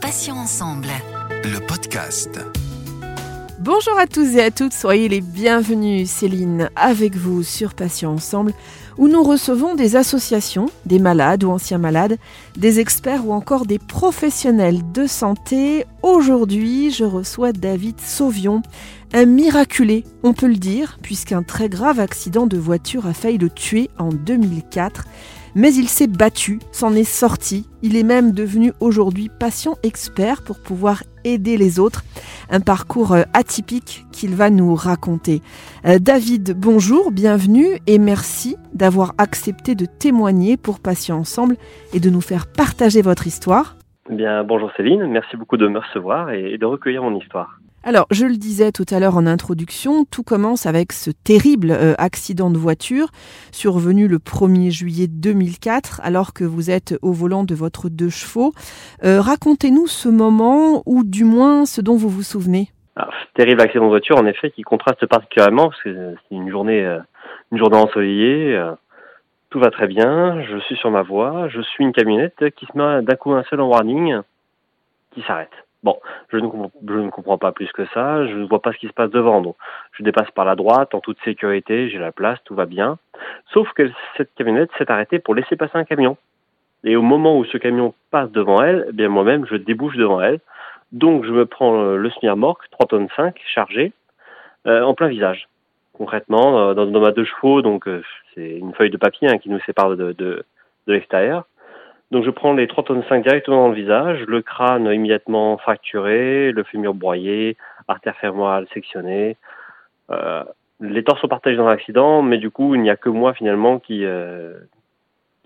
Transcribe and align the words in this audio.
Passions 0.00 0.34
ensemble. 0.34 0.88
Le 1.44 1.64
podcast. 1.64 2.40
Bonjour 3.60 3.96
à 3.96 4.08
tous 4.08 4.34
et 4.34 4.42
à 4.42 4.50
toutes, 4.50 4.72
soyez 4.72 5.08
les 5.08 5.20
bienvenus. 5.20 6.10
Céline 6.10 6.68
avec 6.74 7.14
vous 7.14 7.44
sur 7.44 7.74
Patients 7.74 8.14
Ensemble, 8.14 8.54
où 8.98 9.06
nous 9.06 9.22
recevons 9.22 9.76
des 9.76 9.94
associations, 9.94 10.68
des 10.84 10.98
malades 10.98 11.44
ou 11.44 11.50
anciens 11.50 11.78
malades, 11.78 12.18
des 12.56 12.80
experts 12.80 13.24
ou 13.24 13.32
encore 13.32 13.66
des 13.66 13.78
professionnels 13.78 14.80
de 14.92 15.06
santé. 15.06 15.86
Aujourd'hui, 16.02 16.90
je 16.90 17.04
reçois 17.04 17.52
David 17.52 18.00
Sauvion, 18.00 18.62
un 19.12 19.26
miraculé, 19.26 20.02
on 20.24 20.32
peut 20.32 20.48
le 20.48 20.56
dire, 20.56 20.98
puisqu'un 21.02 21.44
très 21.44 21.68
grave 21.68 22.00
accident 22.00 22.48
de 22.48 22.58
voiture 22.58 23.06
a 23.06 23.14
failli 23.14 23.38
le 23.38 23.48
tuer 23.48 23.90
en 23.96 24.08
2004 24.08 25.04
mais 25.54 25.74
il 25.74 25.88
s'est 25.88 26.06
battu, 26.06 26.58
s'en 26.72 26.94
est 26.94 27.04
sorti. 27.04 27.68
Il 27.82 27.96
est 27.96 28.02
même 28.02 28.32
devenu 28.32 28.72
aujourd'hui 28.80 29.30
patient 29.40 29.74
expert 29.82 30.42
pour 30.42 30.60
pouvoir 30.60 31.02
aider 31.24 31.56
les 31.56 31.78
autres. 31.78 32.02
Un 32.50 32.60
parcours 32.60 33.12
euh, 33.12 33.22
atypique 33.32 34.04
qu'il 34.12 34.34
va 34.34 34.50
nous 34.50 34.74
raconter. 34.74 35.40
Euh, 35.86 35.98
David, 35.98 36.54
bonjour, 36.58 37.10
bienvenue 37.10 37.78
et 37.86 37.98
merci 37.98 38.56
d'avoir 38.72 39.14
accepté 39.18 39.74
de 39.74 39.86
témoigner 39.86 40.56
pour 40.56 40.80
Patients 40.80 41.18
Ensemble 41.18 41.56
et 41.92 42.00
de 42.00 42.10
nous 42.10 42.20
faire 42.20 42.46
partager 42.46 43.02
votre 43.02 43.26
histoire. 43.26 43.76
Eh 44.10 44.14
bien, 44.14 44.44
bonjour 44.44 44.70
Céline, 44.76 45.06
merci 45.06 45.36
beaucoup 45.36 45.56
de 45.56 45.66
me 45.66 45.78
recevoir 45.78 46.30
et 46.30 46.58
de 46.58 46.66
recueillir 46.66 47.02
mon 47.02 47.18
histoire. 47.18 47.58
Alors, 47.86 48.06
je 48.10 48.24
le 48.24 48.36
disais 48.36 48.72
tout 48.72 48.86
à 48.90 48.98
l'heure 48.98 49.18
en 49.18 49.26
introduction, 49.26 50.06
tout 50.10 50.22
commence 50.22 50.64
avec 50.64 50.90
ce 50.94 51.10
terrible 51.10 51.70
euh, 51.70 51.92
accident 51.98 52.48
de 52.48 52.56
voiture 52.56 53.08
survenu 53.52 54.08
le 54.08 54.16
1er 54.16 54.70
juillet 54.70 55.06
2004 55.06 56.00
alors 56.02 56.32
que 56.32 56.44
vous 56.44 56.70
êtes 56.70 56.94
au 57.02 57.12
volant 57.12 57.44
de 57.44 57.54
votre 57.54 57.90
deux 57.90 58.08
chevaux. 58.08 58.54
Euh, 59.04 59.20
racontez-nous 59.20 59.86
ce 59.86 60.08
moment 60.08 60.82
ou 60.86 61.04
du 61.04 61.24
moins 61.24 61.66
ce 61.66 61.82
dont 61.82 61.94
vous 61.94 62.08
vous 62.08 62.22
souvenez. 62.22 62.70
Alors, 62.96 63.12
terrible 63.34 63.60
accident 63.60 63.84
de 63.84 63.90
voiture 63.90 64.16
en 64.16 64.24
effet 64.24 64.50
qui 64.50 64.62
contraste 64.62 65.04
particulièrement 65.04 65.68
parce 65.68 65.82
que 65.82 66.14
c'est 66.22 66.36
une 66.36 66.48
journée, 66.48 66.82
euh, 66.82 67.00
une 67.52 67.58
journée 67.58 67.76
ensoleillée. 67.76 68.58
tout 69.50 69.60
va 69.60 69.70
très 69.70 69.88
bien, 69.88 70.42
je 70.42 70.58
suis 70.60 70.76
sur 70.76 70.90
ma 70.90 71.02
voie, 71.02 71.48
je 71.48 71.60
suis 71.60 71.84
une 71.84 71.92
camionnette 71.92 72.48
qui 72.56 72.64
se 72.64 72.78
met 72.78 73.02
d'un 73.02 73.16
coup 73.16 73.32
un 73.32 73.42
seul 73.50 73.60
en 73.60 73.68
warning 73.68 74.20
qui 75.12 75.20
s'arrête. 75.26 75.52
Bon, 75.84 76.00
je 76.32 76.38
ne, 76.38 77.10
comprends 77.10 77.36
pas 77.36 77.52
plus 77.52 77.70
que 77.72 77.84
ça, 77.92 78.26
je 78.26 78.32
ne 78.32 78.46
vois 78.46 78.62
pas 78.62 78.72
ce 78.72 78.78
qui 78.78 78.88
se 78.88 78.94
passe 78.94 79.10
devant. 79.10 79.42
Donc, 79.42 79.56
je 79.92 80.02
dépasse 80.02 80.30
par 80.30 80.46
la 80.46 80.56
droite 80.56 80.94
en 80.94 81.00
toute 81.00 81.18
sécurité, 81.22 81.90
j'ai 81.90 81.98
la 81.98 82.10
place, 82.10 82.38
tout 82.44 82.54
va 82.54 82.64
bien. 82.64 82.96
Sauf 83.52 83.70
que 83.74 83.90
cette 84.16 84.34
camionnette 84.34 84.70
s'est 84.78 84.90
arrêtée 84.90 85.18
pour 85.18 85.34
laisser 85.34 85.56
passer 85.56 85.76
un 85.76 85.84
camion. 85.84 86.16
Et 86.84 86.96
au 86.96 87.02
moment 87.02 87.38
où 87.38 87.44
ce 87.44 87.58
camion 87.58 87.92
passe 88.10 88.30
devant 88.30 88.62
elle, 88.62 88.86
eh 88.88 88.92
bien 88.92 89.10
moi-même, 89.10 89.44
je 89.44 89.56
débouche 89.56 89.96
devant 89.96 90.22
elle. 90.22 90.40
Donc, 90.92 91.26
je 91.26 91.30
me 91.30 91.44
prends 91.44 91.82
le 91.82 92.10
semi-remorque, 92.10 92.70
3 92.70 92.86
tonnes 92.86 93.08
5, 93.14 93.38
chargé, 93.54 93.92
euh, 94.66 94.82
en 94.82 94.94
plein 94.94 95.08
visage. 95.08 95.48
Concrètement, 95.92 96.72
dans, 96.72 96.86
dans 96.86 97.00
ma 97.00 97.10
deux 97.10 97.26
chevaux, 97.26 97.60
donc 97.60 97.86
euh, 97.88 98.02
c'est 98.34 98.56
une 98.56 98.72
feuille 98.72 98.90
de 98.90 98.96
papier 98.96 99.28
hein, 99.28 99.36
qui 99.36 99.50
nous 99.50 99.60
sépare 99.60 99.96
de, 99.96 100.12
de 100.12 100.44
l'extérieur. 100.86 101.44
Donc 102.14 102.24
je 102.24 102.30
prends 102.30 102.52
les 102.52 102.68
3 102.68 102.84
tonnes 102.84 103.02
5 103.08 103.24
directement 103.24 103.62
dans 103.62 103.68
le 103.70 103.74
visage, 103.74 104.22
le 104.28 104.40
crâne 104.40 104.86
immédiatement 104.86 105.58
fracturé, 105.58 106.52
le 106.52 106.62
fémur 106.62 106.94
broyé, 106.94 107.56
artère 107.88 108.16
fémorale 108.18 108.68
sectionnée. 108.72 109.36
Euh, 110.12 110.44
les 110.78 111.02
torses 111.02 111.20
sont 111.20 111.26
partagés 111.26 111.56
dans 111.56 111.66
l'accident, 111.66 112.22
mais 112.22 112.38
du 112.38 112.52
coup 112.52 112.76
il 112.76 112.82
n'y 112.82 112.90
a 112.90 112.94
que 112.94 113.08
moi 113.08 113.34
finalement 113.34 113.80
qui 113.80 114.04
euh, 114.04 114.54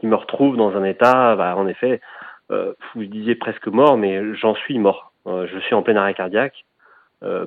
me 0.02 0.14
retrouve 0.14 0.58
dans 0.58 0.76
un 0.76 0.84
état, 0.84 1.36
bah, 1.36 1.56
en 1.56 1.66
effet, 1.68 2.02
euh, 2.50 2.74
vous 2.94 3.04
disiez 3.06 3.34
presque 3.34 3.68
mort, 3.68 3.96
mais 3.96 4.34
j'en 4.34 4.54
suis 4.54 4.78
mort. 4.78 5.12
Euh, 5.26 5.46
je 5.50 5.58
suis 5.60 5.74
en 5.74 5.80
plein 5.80 5.96
arrêt 5.96 6.12
cardiaque. 6.12 6.66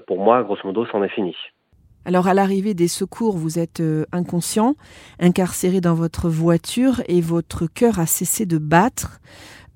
Pour 0.08 0.18
moi, 0.18 0.42
grosso 0.42 0.62
modo, 0.66 0.88
c'en 0.88 1.04
est 1.04 1.10
fini. 1.10 1.38
Alors 2.04 2.28
à 2.28 2.34
l'arrivée 2.34 2.74
des 2.74 2.88
secours, 2.88 3.38
vous 3.38 3.60
êtes 3.60 3.80
euh, 3.80 4.06
inconscient, 4.12 4.74
incarcéré 5.20 5.82
dans 5.82 5.94
votre 5.94 6.30
voiture 6.30 7.02
et 7.08 7.22
votre 7.22 7.68
cœur 7.68 8.00
a 8.00 8.08
cessé 8.08 8.48
de 8.48 8.58
battre. 8.58 9.20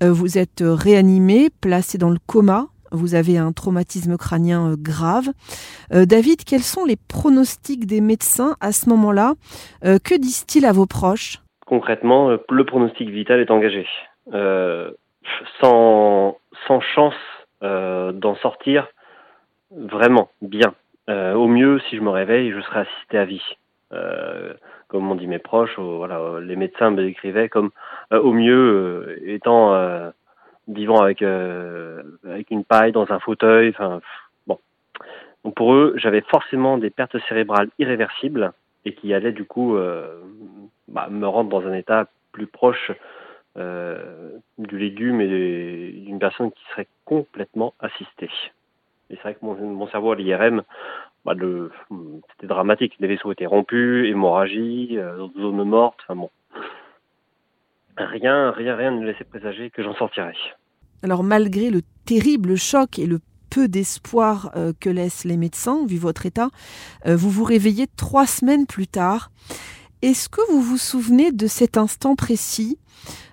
Euh, 0.01 0.11
vous 0.11 0.39
êtes 0.39 0.63
réanimé, 0.65 1.49
placé 1.61 1.99
dans 1.99 2.09
le 2.09 2.17
coma. 2.25 2.65
Vous 2.91 3.13
avez 3.13 3.37
un 3.37 3.51
traumatisme 3.51 4.17
crânien 4.17 4.71
euh, 4.71 4.75
grave. 4.77 5.29
David, 5.91 6.43
quels 6.45 6.63
sont 6.63 6.83
les 6.83 6.95
pronostics 6.95 7.85
des 7.85 8.01
médecins 8.01 8.55
à 8.59 8.71
ce 8.71 8.89
moment-là? 8.89 9.33
Que 9.81 10.19
disent-ils 10.19 10.65
à 10.65 10.71
vos 10.71 10.87
proches? 10.87 11.43
Concrètement, 11.67 12.29
le 12.49 12.65
pronostic 12.65 13.09
vital 13.09 13.39
est 13.39 13.51
engagé. 13.51 13.85
sans 15.61 16.35
chance 16.95 17.13
d'en 17.61 18.35
sortir 18.41 18.87
vraiment 19.71 20.29
bien. 20.41 20.73
Euh, 21.09 21.33
au 21.33 21.47
mieux, 21.47 21.79
si 21.89 21.97
je 21.97 22.01
me 22.01 22.09
réveille, 22.09 22.51
je 22.51 22.61
serai 22.61 22.81
assisté 22.81 23.17
à 23.17 23.25
vie. 23.25 23.43
Euh, 23.93 24.53
comme 24.87 25.03
m'ont 25.03 25.15
dit 25.15 25.27
mes 25.27 25.39
proches, 25.39 25.77
voilà, 25.77 26.39
les 26.41 26.55
médecins 26.55 26.89
me 26.89 27.03
décrivaient 27.03 27.49
comme 27.49 27.69
euh, 28.11 28.19
au 28.19 28.33
mieux 28.33 29.19
étant 29.25 29.73
vivant 30.67 31.01
avec 31.01 31.21
avec 31.21 32.49
une 32.49 32.63
paille 32.63 32.91
dans 32.91 33.11
un 33.11 33.19
fauteuil. 33.19 33.69
Enfin, 33.69 34.01
bon. 34.47 34.59
Donc 35.43 35.55
pour 35.55 35.73
eux, 35.73 35.93
j'avais 35.97 36.21
forcément 36.21 36.77
des 36.77 36.89
pertes 36.89 37.17
cérébrales 37.27 37.69
irréversibles 37.77 38.51
et 38.85 38.93
qui 38.93 39.13
allaient 39.13 39.31
du 39.31 39.45
coup 39.45 39.77
bah, 40.87 41.07
me 41.09 41.27
rendre 41.27 41.49
dans 41.49 41.67
un 41.67 41.73
état 41.73 42.07
plus 42.31 42.47
proche 42.47 42.91
du 43.55 44.77
légume 44.77 45.21
et 45.21 45.91
d'une 46.05 46.19
personne 46.19 46.51
qui 46.51 46.63
serait 46.71 46.87
complètement 47.05 47.73
assistée. 47.79 48.29
Et 49.09 49.15
c'est 49.15 49.21
vrai 49.21 49.33
que 49.35 49.45
mon, 49.45 49.55
mon 49.55 49.87
cerveau 49.87 50.11
à 50.11 50.15
l'IRM, 50.15 50.63
bah, 51.25 51.33
c'était 52.31 52.47
dramatique. 52.47 52.93
Les 52.99 53.07
vaisseaux 53.07 53.31
étaient 53.31 53.45
rompus, 53.47 54.07
hémorragie, 54.07 54.97
euh, 54.97 55.27
zone 55.37 55.63
morte, 55.63 55.97
enfin 56.03 56.15
bon. 56.15 56.29
Rien, 57.97 58.51
rien, 58.51 58.75
rien 58.75 58.91
ne 58.91 59.05
laissait 59.05 59.23
présager 59.23 59.69
que 59.71 59.81
j'en 59.81 59.95
sortirais. 59.95 60.35
Alors 61.01 61.23
malgré 61.23 61.69
le 61.69 61.81
terrible 62.05 62.57
choc 62.57 62.99
et 62.99 63.05
le 63.07 63.19
peu 63.49 63.67
d'espoir 63.67 64.51
euh, 64.55 64.73
que 64.79 64.89
laissent 64.89 65.23
les 65.23 65.37
médecins, 65.37 65.85
vu 65.87 65.97
votre 65.97 66.25
état, 66.25 66.49
euh, 67.07 67.15
vous 67.15 67.29
vous 67.29 67.43
réveillez 67.43 67.87
trois 67.97 68.27
semaines 68.27 68.67
plus 68.67 68.87
tard. 68.87 69.29
Est-ce 70.01 70.29
que 70.29 70.41
vous 70.51 70.61
vous 70.61 70.77
souvenez 70.77 71.31
de 71.31 71.47
cet 71.47 71.77
instant 71.77 72.15
précis? 72.15 72.77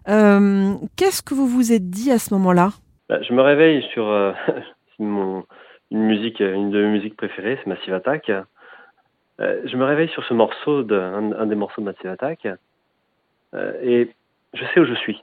Euh, 0.08 0.74
Qu'est-ce 0.96 1.22
que 1.22 1.34
vous 1.34 1.46
vous 1.46 1.72
êtes 1.72 1.90
dit 1.90 2.10
à 2.10 2.18
ce 2.18 2.32
moment-là? 2.34 2.70
Bah, 3.08 3.20
Je 3.22 3.34
me 3.34 3.42
réveille 3.42 3.82
sur 3.92 4.04
mon, 4.98 5.44
une 5.92 6.04
musique, 6.04 6.40
une 6.40 6.70
de 6.70 6.82
mes 6.82 6.88
musiques 6.88 7.16
préférées, 7.16 7.58
c'est 7.62 7.66
Massive 7.66 7.92
Attack. 7.92 8.30
Euh, 8.30 9.60
je 9.64 9.76
me 9.76 9.84
réveille 9.84 10.08
sur 10.08 10.24
ce 10.24 10.32
morceau, 10.32 10.82
de, 10.82 10.98
un, 10.98 11.46
des 11.46 11.54
morceaux 11.54 11.82
de 11.82 11.86
Massive 11.86 12.10
Attack, 12.10 12.48
euh, 13.54 13.72
et 13.82 14.10
je 14.54 14.64
sais 14.72 14.80
où 14.80 14.86
je 14.86 14.94
suis. 14.94 15.22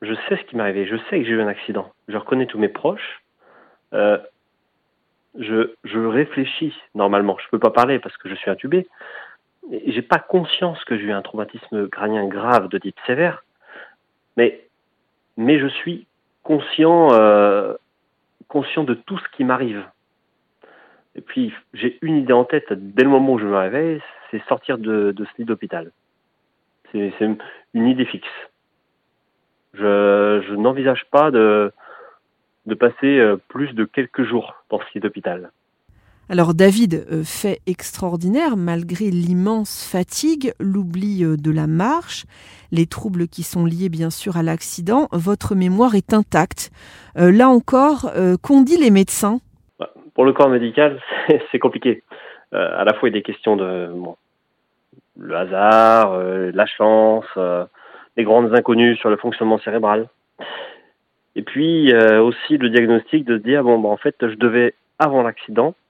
Je 0.00 0.14
sais 0.14 0.36
ce 0.36 0.42
qui 0.44 0.56
m'est 0.56 0.62
arrivé. 0.62 0.86
Je 0.86 0.96
sais 0.96 1.18
que 1.18 1.24
j'ai 1.24 1.32
eu 1.32 1.42
un 1.42 1.46
accident. 1.46 1.92
Je 2.08 2.16
reconnais 2.16 2.46
tous 2.46 2.58
mes 2.58 2.70
proches. 2.70 3.22
Euh, 3.92 4.18
je, 5.38 5.74
je 5.84 5.98
réfléchis 5.98 6.74
normalement. 6.94 7.36
Je 7.38 7.48
peux 7.50 7.58
pas 7.58 7.70
parler 7.70 7.98
parce 7.98 8.16
que 8.16 8.30
je 8.30 8.34
suis 8.34 8.50
intubé. 8.50 8.88
J'ai 9.86 10.02
pas 10.02 10.18
conscience 10.18 10.82
que 10.84 10.96
j'ai 10.96 11.04
eu 11.04 11.12
un 11.12 11.22
traumatisme 11.22 11.88
crânien 11.88 12.26
grave 12.26 12.68
de 12.68 12.78
type 12.78 12.96
sévère, 13.06 13.44
mais 14.36 14.64
mais 15.36 15.60
je 15.60 15.68
suis 15.68 16.06
conscient 16.42 17.12
euh, 17.12 17.74
conscient 18.48 18.84
de 18.84 18.94
tout 18.94 19.18
ce 19.18 19.28
qui 19.36 19.44
m'arrive. 19.44 19.84
Et 21.14 21.20
puis, 21.20 21.52
j'ai 21.74 21.98
une 22.02 22.16
idée 22.16 22.32
en 22.32 22.44
tête 22.44 22.72
dès 22.72 23.04
le 23.04 23.10
moment 23.10 23.34
où 23.34 23.38
je 23.38 23.46
me 23.46 23.56
réveille, 23.56 24.00
c'est 24.30 24.42
sortir 24.48 24.78
de, 24.78 25.14
ce 25.18 25.38
lit 25.38 25.44
d'hôpital. 25.44 25.92
C'est 26.90 27.12
une 27.74 27.86
idée 27.86 28.04
fixe. 28.04 28.28
Je, 29.74 30.54
n'envisage 30.54 31.04
pas 31.10 31.30
de, 31.30 31.72
de 32.66 32.74
passer 32.74 33.18
euh, 33.18 33.36
plus 33.48 33.72
de 33.72 33.84
quelques 33.84 34.24
jours 34.24 34.62
dans 34.68 34.78
ce 34.80 34.84
lit 34.94 35.00
d'hôpital. 35.00 35.50
Alors 36.32 36.54
David, 36.54 37.04
euh, 37.12 37.24
fait 37.24 37.58
extraordinaire, 37.66 38.56
malgré 38.56 39.10
l'immense 39.10 39.86
fatigue, 39.86 40.54
l'oubli 40.58 41.22
euh, 41.22 41.36
de 41.36 41.50
la 41.50 41.66
marche, 41.66 42.24
les 42.70 42.86
troubles 42.86 43.28
qui 43.28 43.42
sont 43.42 43.66
liés 43.66 43.90
bien 43.90 44.08
sûr 44.08 44.38
à 44.38 44.42
l'accident, 44.42 45.08
votre 45.12 45.54
mémoire 45.54 45.94
est 45.94 46.14
intacte. 46.14 46.70
Euh, 47.18 47.30
là 47.30 47.50
encore, 47.50 48.10
qu'ont 48.42 48.62
dit 48.62 48.78
les 48.78 48.90
médecins? 48.90 49.40
Bah, 49.78 49.90
Pour 50.14 50.24
le 50.24 50.32
corps 50.32 50.48
médical, 50.48 51.02
c'est 51.52 51.58
compliqué. 51.58 52.02
à 52.52 52.82
la 52.82 52.94
fois, 52.94 53.10
il 53.10 53.12
y 53.12 53.14
a 53.14 53.18
des 53.18 53.22
questions 53.22 53.56
de 53.56 53.90
le 55.18 55.36
hasard, 55.36 56.18
la 56.18 56.64
chance, 56.64 57.26
les 58.16 58.24
grandes 58.24 58.54
inconnues 58.54 58.96
sur 58.96 59.10
le 59.10 59.18
fonctionnement 59.18 59.58
cérébral. 59.58 60.08
Et 61.36 61.42
puis 61.42 61.94
aussi 61.94 62.56
le 62.56 62.70
diagnostic 62.70 63.26
de 63.26 63.36
se 63.36 63.42
dire, 63.42 63.64
bon, 63.64 63.78
bah, 63.78 63.90
en 63.90 63.98
fait, 63.98 64.16
je 64.22 64.36
devais, 64.36 64.72
avant 64.98 65.22
l'accident, 65.22 65.74
euh, 65.74 65.81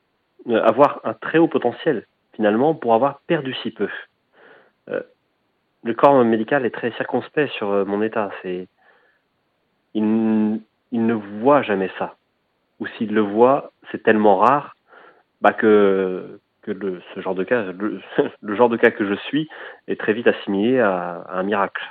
avoir 0.50 1.00
un 1.04 1.14
très 1.14 1.38
haut 1.38 1.48
potentiel 1.48 2.06
finalement 2.34 2.74
pour 2.74 2.94
avoir 2.94 3.20
perdu 3.26 3.54
si 3.62 3.70
peu. 3.70 3.88
Euh, 4.88 5.02
le 5.84 5.94
corps 5.94 6.24
médical 6.24 6.64
est 6.64 6.70
très 6.70 6.92
circonspect 6.92 7.52
sur 7.52 7.70
euh, 7.70 7.84
mon 7.84 8.02
état. 8.02 8.30
C'est 8.42 8.68
il, 9.94 10.60
ne 10.92 11.14
voit 11.14 11.62
jamais 11.62 11.90
ça. 11.98 12.16
Ou 12.80 12.86
s'il 12.86 13.12
le 13.12 13.20
voit, 13.20 13.72
c'est 13.90 14.02
tellement 14.02 14.38
rare 14.38 14.76
bah, 15.40 15.52
que, 15.52 16.38
le, 16.66 17.02
ce 17.14 17.20
genre 17.20 17.34
de 17.34 17.44
cas, 17.44 17.64
le, 17.72 18.54
genre 18.54 18.68
de 18.68 18.76
cas 18.76 18.90
que 18.90 19.06
je 19.06 19.14
suis 19.14 19.48
est 19.88 20.00
très 20.00 20.12
vite 20.12 20.26
assimilé 20.26 20.80
à 20.80 21.26
un 21.28 21.42
miracle. 21.42 21.82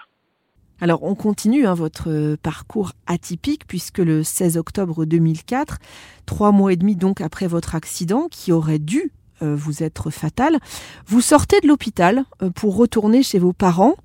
Alors 0.81 1.03
on 1.03 1.13
continue 1.13 1.67
hein, 1.67 1.75
votre 1.75 2.35
parcours 2.41 2.93
atypique 3.05 3.67
puisque 3.67 3.99
le 3.99 4.23
16 4.23 4.57
octobre 4.57 5.05
2004, 5.05 5.77
trois 6.25 6.51
mois 6.51 6.73
et 6.73 6.75
demi 6.75 6.95
donc 6.95 7.21
après 7.21 7.45
votre 7.45 7.75
accident 7.75 8.27
qui 8.31 8.51
aurait 8.51 8.79
dû 8.79 9.11
euh, 9.43 9.55
vous 9.55 9.83
être 9.83 10.09
fatal, 10.09 10.57
vous 11.07 11.21
sortez 11.21 11.59
de 11.61 11.67
l'hôpital 11.67 12.23
euh, 12.41 12.49
pour 12.49 12.75
retourner 12.75 13.21
chez 13.21 13.37
vos 13.37 13.53
parents. 13.53 13.95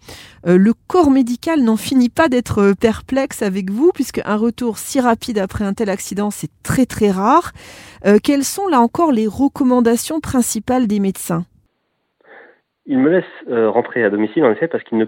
Euh, 0.47 0.59
le 0.59 0.75
corps 0.87 1.11
médical 1.11 1.63
n'en 1.63 1.79
finit 1.79 2.11
pas 2.11 2.29
d'être 2.29 2.75
perplexe 2.79 3.41
avec 3.41 3.71
vous 3.71 3.91
puisque 3.95 4.21
un 4.27 4.37
retour 4.37 4.77
si 4.77 5.01
rapide 5.01 5.39
après 5.39 5.65
un 5.65 5.73
tel 5.73 5.89
accident 5.89 6.31
c'est 6.31 6.51
très 6.63 6.85
très 6.85 7.11
rare. 7.11 7.53
quelles 8.23 8.45
sont 8.45 8.69
là 8.69 8.81
encore 8.81 9.13
les 9.13 9.27
recommandations 9.27 10.21
principales 10.21 10.87
des 10.87 11.01
médecins? 11.01 11.47
Ils 12.87 12.99
me 12.99 13.11
laissent 13.11 13.25
euh, 13.49 13.69
rentrer 13.69 14.05
à 14.05 14.11
domicile 14.11 14.45
en 14.45 14.53
effet 14.53 14.69
parce 14.69 14.85
qu'ils 14.85 14.99
ne, 14.99 15.05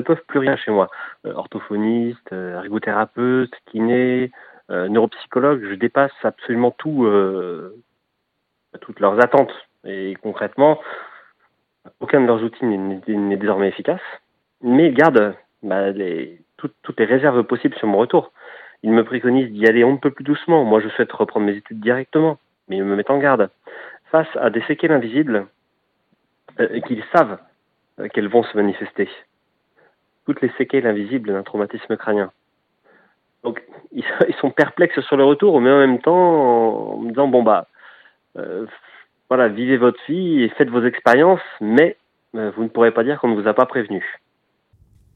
peuvent 0.00 0.22
plus 0.26 0.38
rien 0.38 0.56
chez 0.56 0.70
moi. 0.70 0.90
Euh, 1.26 1.32
orthophoniste, 1.34 2.32
euh, 2.32 2.60
ergothérapeute, 2.62 3.52
kiné, 3.66 4.30
neuropsychologue, 4.68 5.66
je 5.68 5.74
dépasse 5.74 6.12
absolument 6.22 6.70
tout, 6.70 7.04
toutes 8.80 9.00
leurs 9.00 9.20
attentes. 9.20 9.52
Et 9.84 10.16
concrètement, 10.22 10.78
aucun 11.98 12.20
de 12.20 12.26
leurs 12.26 12.44
outils 12.44 12.64
n'est 12.64 13.36
désormais 13.36 13.66
efficace. 13.66 14.00
Mais 14.62 14.86
ils 14.86 14.94
gardent 14.94 15.34
bah, 15.64 15.90
les, 15.90 16.40
tout, 16.56 16.70
toutes 16.84 17.00
les 17.00 17.06
réserves 17.06 17.42
possibles 17.42 17.74
sur 17.78 17.88
mon 17.88 17.98
retour. 17.98 18.30
Ils 18.84 18.92
me 18.92 19.02
préconisent 19.02 19.50
d'y 19.50 19.66
aller 19.66 19.82
on 19.82 19.94
ne 19.94 19.98
peut 19.98 20.12
plus 20.12 20.22
doucement. 20.22 20.64
Moi, 20.64 20.78
je 20.78 20.88
souhaite 20.90 21.10
reprendre 21.10 21.46
mes 21.46 21.56
études 21.56 21.80
directement, 21.80 22.38
mais 22.68 22.76
ils 22.76 22.84
me 22.84 22.94
mettent 22.94 23.10
en 23.10 23.18
garde. 23.18 23.50
Face 24.12 24.28
à 24.36 24.50
des 24.50 24.62
séquelles 24.68 24.92
invisibles, 24.92 25.48
euh, 26.60 26.80
qu'ils 26.80 27.04
savent 27.12 27.38
euh, 27.98 28.08
qu'elles 28.08 28.28
vont 28.28 28.42
se 28.42 28.56
manifester. 28.56 29.08
Toutes 30.26 30.40
les 30.40 30.50
séquelles 30.58 30.86
invisibles 30.86 31.32
d'un 31.32 31.42
traumatisme 31.42 31.96
crânien. 31.96 32.30
Donc 33.42 33.62
ils, 33.92 34.04
sont 34.40 34.50
perplexes 34.50 35.00
sur 35.00 35.16
le 35.16 35.24
retour, 35.24 35.60
mais 35.60 35.70
en 35.70 35.78
même 35.78 36.00
temps 36.00 36.92
en 36.92 36.98
me 36.98 37.10
disant 37.10 37.28
bon 37.28 37.42
bah 37.42 37.66
euh, 38.36 38.66
voilà, 39.28 39.48
vivez 39.48 39.76
votre 39.76 40.00
vie 40.08 40.42
et 40.42 40.48
faites 40.50 40.70
vos 40.70 40.84
expériences, 40.84 41.40
mais 41.60 41.96
vous 42.32 42.62
ne 42.62 42.68
pourrez 42.68 42.92
pas 42.92 43.02
dire 43.02 43.20
qu'on 43.20 43.28
ne 43.28 43.40
vous 43.40 43.48
a 43.48 43.54
pas 43.54 43.66
prévenu. 43.66 44.04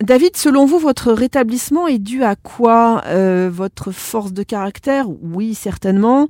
David, 0.02 0.36
selon 0.36 0.66
vous, 0.66 0.78
votre 0.78 1.12
rétablissement 1.12 1.86
est 1.86 2.00
dû 2.00 2.24
à 2.24 2.34
quoi 2.34 3.02
euh, 3.06 3.48
Votre 3.50 3.92
force 3.92 4.32
de 4.32 4.42
caractère? 4.42 5.06
Oui, 5.22 5.54
certainement. 5.54 6.26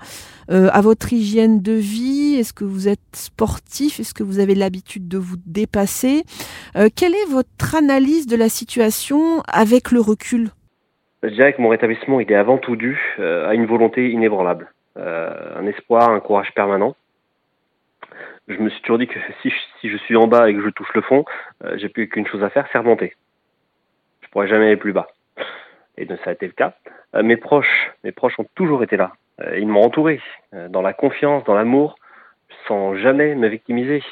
Euh, 0.51 0.69
à 0.71 0.83
votre 0.83 1.15
hygiène 1.15 1.63
de 1.63 1.73
vie? 1.73 2.37
Est-ce 2.39 2.53
que 2.53 2.65
vous 2.65 2.89
êtes 2.89 3.01
sportif? 3.15 4.01
Est-ce 4.01 4.13
que 4.13 4.23
vous 4.23 4.39
avez 4.39 4.55
l'habitude 4.55 5.09
de 5.09 5.17
vous 5.17 5.37
dépasser? 5.47 6.25
Euh, 6.77 6.89
Quelle 6.95 7.15
est 7.15 7.31
votre 7.31 7.75
analyse 7.75 8.27
de 8.27 8.37
la 8.37 8.51
situation 8.51 9.41
avec 9.51 9.93
le 9.93 10.01
recul? 10.01 10.51
Je 11.23 11.31
dirais 11.31 11.55
que 11.55 11.63
mon 11.63 11.71
rétablissement 11.71 12.21
il 12.21 12.31
est 12.31 12.37
avant 12.37 12.59
tout 12.59 12.77
dû 12.77 12.99
à 13.19 13.55
une 13.55 13.65
volonté 13.65 14.11
inébranlable, 14.11 14.71
un 14.95 15.67
espoir, 15.67 16.11
un 16.11 16.21
courage 16.21 16.53
permanent. 16.55 16.97
Je 18.47 18.59
me 18.59 18.69
suis 18.69 18.83
toujours 18.83 18.99
dit 18.99 19.07
que 19.07 19.19
si 19.41 19.51
je, 19.89 19.97
suis 19.97 20.17
en 20.17 20.27
bas 20.27 20.51
et 20.51 20.55
que 20.55 20.63
je 20.63 20.69
touche 20.69 20.93
le 20.95 21.01
fond, 21.01 21.25
j'ai 21.77 21.89
plus 21.89 22.11
qu'une 22.11 22.27
chose 22.27 22.45
à 22.45 22.51
faire, 22.51 22.69
c'est 22.71 22.77
remonter 22.77 23.15
pourrais 24.35 24.49
jamais 24.49 24.67
aller 24.67 24.77
plus 24.77 24.93
bas. 24.93 25.07
Et 25.97 26.07
ça 26.09 26.31
a 26.31 26.33
été 26.33 26.47
le 26.47 26.53
cas. 26.53 26.75
Euh, 27.15 27.23
mes 27.23 27.37
proches, 27.37 27.93
mes 28.03 28.11
proches 28.11 28.39
ont 28.41 28.47
toujours 28.57 28.83
été 28.83 28.97
là. 28.97 29.13
Euh, 29.41 29.59
ils 29.59 29.69
m'ont 29.69 29.85
entouré 29.85 30.21
euh, 30.55 30.69
dans 30.69 30.83
la 30.83 30.93
confiance, 30.93 31.45
dans 31.45 31.55
l'amour, 31.55 31.95
sans 32.67 32.97
jamais 32.97 33.37
me 33.37 33.47
victimiser. 33.47 34.03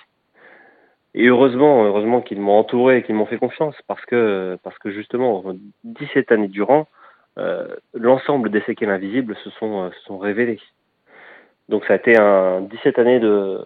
Et 1.14 1.26
heureusement, 1.26 1.84
heureusement 1.84 2.20
qu'ils 2.20 2.40
m'ont 2.40 2.56
entouré 2.56 2.98
et 2.98 3.02
qu'ils 3.02 3.16
m'ont 3.16 3.26
fait 3.26 3.36
confiance, 3.36 3.74
parce 3.88 4.04
que, 4.06 4.56
parce 4.62 4.78
que 4.78 4.92
justement, 4.92 5.42
17 5.82 6.30
années 6.30 6.48
durant, 6.48 6.86
l'ensemble 7.92 8.50
des 8.50 8.62
séquelles 8.62 8.90
invisibles 8.90 9.36
se 9.42 9.50
sont, 9.50 9.90
se 10.06 10.12
révélées. 10.12 10.60
Donc 11.69 11.84
ça 11.84 11.94
a 11.94 11.96
été 11.96 12.16
un 12.16 12.62
17 12.62 12.98
années 12.98 13.20
de, 13.20 13.62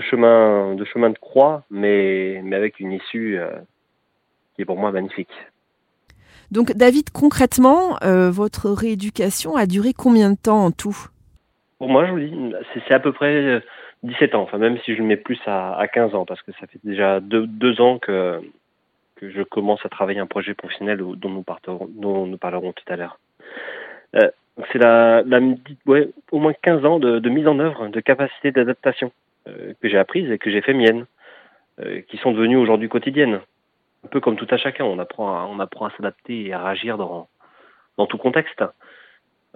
chemin, 0.00 0.74
de 0.74 1.18
croix, 1.18 1.62
mais 1.70 2.42
avec 2.52 2.78
une 2.78 2.92
issue 2.92 3.38
qui 4.54 4.62
est 4.62 4.66
pour 4.66 4.76
moi 4.76 4.92
magnifique. 4.92 5.32
Donc 6.50 6.72
David, 6.72 7.10
concrètement, 7.10 7.96
euh, 8.02 8.30
votre 8.30 8.70
rééducation 8.70 9.56
a 9.56 9.66
duré 9.66 9.92
combien 9.92 10.30
de 10.30 10.36
temps 10.36 10.64
en 10.64 10.70
tout? 10.72 10.96
Pour 11.78 11.88
moi, 11.88 12.06
je 12.06 12.12
vous 12.12 12.18
dis, 12.18 12.54
c'est 12.88 12.94
à 12.94 12.98
peu 12.98 13.12
près 13.12 13.62
17 14.02 14.34
euh, 14.34 14.36
ans, 14.36 14.42
enfin 14.42 14.58
même 14.58 14.78
si 14.84 14.96
je 14.96 15.02
mets 15.02 15.16
plus 15.16 15.38
à, 15.46 15.80
15 15.92 16.14
ans, 16.14 16.24
parce 16.24 16.42
que 16.42 16.52
ça 16.52 16.66
fait 16.66 16.80
déjà 16.82 17.20
deux, 17.20 17.80
ans 17.80 17.98
que, 17.98 18.40
je 19.22 19.42
commence 19.42 19.84
à 19.84 19.88
travailler 19.88 20.18
un 20.18 20.26
projet 20.26 20.54
professionnel 20.54 20.98
dont 20.98 21.30
nous, 21.30 21.44
dont 21.88 22.26
nous 22.26 22.38
parlerons 22.38 22.72
tout 22.72 22.92
à 22.92 22.96
l'heure. 22.96 23.18
Euh, 24.16 24.28
c'est 24.72 24.78
la, 24.78 25.22
la 25.22 25.40
ouais, 25.86 26.10
au 26.32 26.38
moins 26.38 26.52
15 26.52 26.84
ans 26.84 26.98
de, 26.98 27.28
mise 27.28 27.46
en 27.46 27.60
œuvre 27.60 27.88
de 27.88 28.00
capacités 28.00 28.50
d'adaptation 28.50 29.12
que 29.46 29.88
j'ai 29.88 29.98
apprises 29.98 30.30
et 30.30 30.38
que 30.38 30.50
j'ai 30.50 30.60
fait 30.60 30.74
miennes, 30.74 31.06
qui 32.08 32.18
sont 32.18 32.32
devenues 32.32 32.56
aujourd'hui 32.56 32.88
quotidiennes 32.88 33.40
un 34.04 34.08
peu 34.08 34.20
comme 34.20 34.36
tout 34.36 34.46
à 34.50 34.56
chacun, 34.56 34.84
on 34.84 34.98
apprend 34.98 35.36
à, 35.36 35.46
on 35.46 35.58
apprend 35.60 35.86
à 35.86 35.90
s'adapter 35.96 36.46
et 36.46 36.52
à 36.52 36.64
réagir 36.64 36.96
dans, 36.98 37.28
dans 37.96 38.06
tout 38.06 38.18
contexte. 38.18 38.64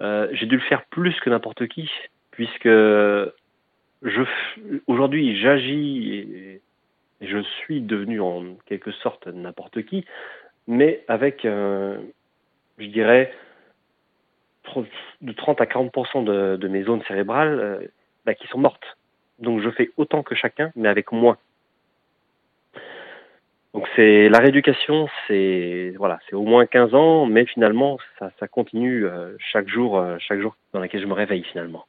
Euh, 0.01 0.27
j'ai 0.33 0.45
dû 0.45 0.55
le 0.55 0.61
faire 0.61 0.85
plus 0.85 1.17
que 1.21 1.29
n'importe 1.29 1.67
qui, 1.67 1.89
puisque 2.31 2.67
je 2.67 4.21
aujourd'hui 4.87 5.39
j'agis 5.39 6.09
et, 6.13 6.61
je 7.21 7.41
suis 7.41 7.81
devenu 7.81 8.19
en 8.19 8.55
quelque 8.65 8.91
sorte 8.91 9.27
n'importe 9.27 9.83
qui, 9.83 10.05
mais 10.67 11.03
avec, 11.07 11.45
euh, 11.45 11.97
je 12.77 12.87
dirais, 12.87 13.33
de 15.21 15.31
30 15.31 15.61
à 15.61 15.65
40% 15.65 16.25
de, 16.25 16.57
de, 16.57 16.67
mes 16.67 16.83
zones 16.83 17.01
cérébrales 17.03 17.59
euh, 17.59 17.87
bah, 18.25 18.33
qui 18.33 18.47
sont 18.47 18.57
mortes. 18.57 18.97
Donc 19.39 19.61
je 19.61 19.69
fais 19.69 19.91
autant 19.97 20.23
que 20.23 20.35
chacun, 20.35 20.71
mais 20.75 20.89
avec 20.89 21.11
moins. 21.13 21.37
Donc 23.75 23.89
c'est 23.97 24.29
la 24.29 24.39
rééducation, 24.39 25.09
c'est 25.27 25.93
voilà, 25.97 26.17
c'est 26.29 26.35
au 26.37 26.43
moins 26.43 26.65
15 26.65 26.95
ans, 26.95 27.25
mais 27.25 27.45
finalement 27.45 27.97
ça, 28.19 28.47
continue 28.47 29.05
euh, 29.05 29.35
chaque 29.51 29.67
jour, 29.67 29.97
euh, 29.97 30.15
chaque 30.17 30.39
jour 30.39 30.55
dans 30.71 30.79
lequel 30.79 31.01
je 31.01 31.05
me 31.07 31.13
réveille 31.13 31.43
finalement. 31.51 31.85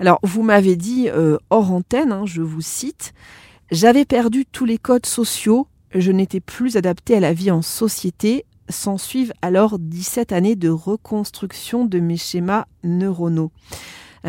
Alors 0.00 0.18
vous 0.22 0.42
m'avez 0.42 0.76
dit 0.76 1.08
euh, 1.08 1.38
hors 1.48 1.72
antenne, 1.72 2.12
hein, 2.12 2.24
je 2.26 2.42
vous 2.42 2.60
cite, 2.60 3.14
j'avais 3.70 4.04
perdu 4.04 4.44
tous 4.44 4.66
les 4.66 4.76
codes 4.76 5.06
sociaux, 5.06 5.66
je 5.94 6.12
n'étais 6.12 6.40
plus 6.40 6.76
adapté 6.76 7.16
à 7.16 7.20
la 7.20 7.32
vie 7.32 7.50
en 7.50 7.62
société. 7.62 8.44
S'en 8.68 8.98
suivent 8.98 9.32
alors 9.40 9.78
17 9.78 10.32
années 10.32 10.56
de 10.56 10.68
reconstruction 10.68 11.86
de 11.86 12.00
mes 12.00 12.18
schémas 12.18 12.66
neuronaux. 12.82 13.52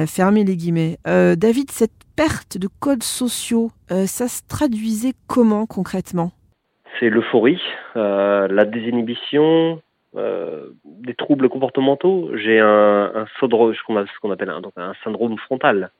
fermez 0.06 0.46
les 0.46 0.56
guillemets. 0.56 1.00
David, 1.06 1.72
cette 1.72 2.06
perte 2.16 2.60
de 2.60 2.70
codes 2.80 3.01
sociaux, 3.01 3.72
ça 3.89 4.27
se 4.27 4.42
traduisait 4.48 5.13
comment 5.25 5.66
concrètement? 5.66 6.32
C'est 7.00 7.10
l'euphorie, 7.10 7.62
euh, 7.96 8.48
la 8.48 8.66
désinhibition, 8.66 9.82
euh, 10.16 10.70
des 10.86 11.13
troubles 11.13 11.50
comportementaux. 11.50 12.32
J'ai 12.36 12.60
un, 12.60 13.25
syndrome, 13.39 13.74
ce 13.74 13.82
qu'on 13.84 14.32
appelle 14.32 14.50
un, 14.50 14.94
syndrome 15.04 15.38
frontal. 15.38 15.92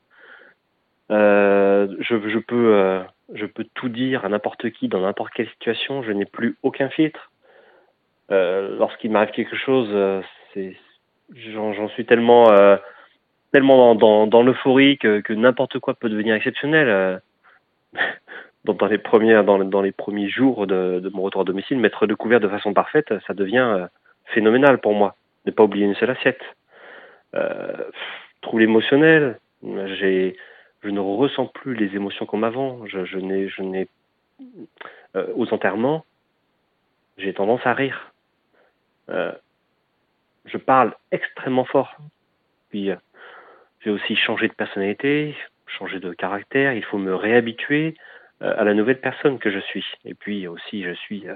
Euh, 1.10 1.88
je, 2.00 2.38
peux, 2.40 3.02
je 3.34 3.46
peux 3.46 3.66
tout 3.76 3.90
dire 3.90 4.26
à 4.26 4.30
n'importe 4.30 4.70
qui 4.72 4.88
dans 4.88 5.02
n'importe 5.02 5.34
quelle 5.34 5.50
situation. 5.50 6.04
Je 6.04 6.12
n'ai 6.12 6.26
plus 6.26 6.58
aucun 6.64 6.90
filtre. 6.90 7.32
Lorsqu'il 8.30 9.12
m'arrive 9.12 9.32
quelque 9.32 9.56
chose, 9.56 9.90
j'en 11.36 11.90
suis 11.90 12.06
tellement, 12.06 12.46
tellement 13.54 13.96
dans, 13.96 14.42
l'euphorie 14.42 14.98
que 14.98 15.34
n'importe 15.34 15.80
quoi 15.80 15.94
peut 15.94 16.10
devenir 16.10 16.36
exceptionnel 16.36 17.22
dans 18.74 18.88
les 18.88 19.92
premiers 19.92 20.30
jours 20.30 20.68
de, 20.68 21.10
mon 21.14 21.24
retour 21.24 21.42
à 21.42 21.44
domicile, 21.44 21.80
mettre 21.80 22.06
le 22.06 22.16
couvert 22.16 22.40
de 22.40 22.48
façon 22.48 22.74
parfaite, 22.74 23.14
ça 23.26 23.34
devient 23.34 23.58
euh, 23.58 23.88
phénoménal 24.26 24.80
pour 24.80 24.94
moi. 24.94 25.16
Ne 25.46 25.52
pas 25.52 25.64
oublier 25.64 25.86
une 25.86 25.96
seule 25.96 26.12
assiette. 26.12 26.42
Euh, 27.36 27.84
trouble 28.42 28.64
émotionnel, 28.64 29.40
je 29.64 30.90
ne 30.90 31.00
ressens 31.00 31.48
plus 31.48 31.74
les 31.76 31.96
émotions 31.96 32.26
comme 32.26 32.44
avant. 32.44 32.80
Euh, 35.16 35.28
aux 35.36 35.54
enterrements, 35.54 36.06
j'ai 37.18 37.34
tendance 37.34 37.66
à 37.66 37.74
rire. 37.74 38.12
Euh, 39.10 39.32
je 40.46 40.58
parle 40.58 40.94
extrêmement 41.12 41.66
fort. 41.66 41.96
Puis 42.70 42.92
j'ai 43.82 43.90
aussi 43.90 44.16
changé 44.16 44.48
de 44.48 44.54
personnalité, 44.54 45.36
changé 45.66 46.00
de 46.00 46.14
caractère. 46.14 46.74
Il 46.74 46.84
faut 46.84 46.98
me 46.98 47.16
réhabituer. 47.16 47.96
Euh, 48.44 48.54
à 48.56 48.64
la 48.64 48.76
nouvelle 48.76 49.00
personne 49.00 49.40
que 49.40 49.50
je 49.50 49.60
suis. 49.60 49.86
Et 50.06 50.14
puis 50.14 50.48
aussi, 50.48 50.84
je 50.84 50.92
suis, 50.92 51.28
euh, 51.28 51.36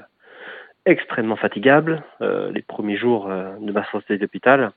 extrêmement 0.85 1.35
fatigable. 1.35 2.03
les 2.19 2.61
premiers 2.63 2.97
jours 2.97 3.27
de 3.27 3.71
ma 3.71 3.85
sortie 3.91 4.17
d'hôpital, 4.17 4.71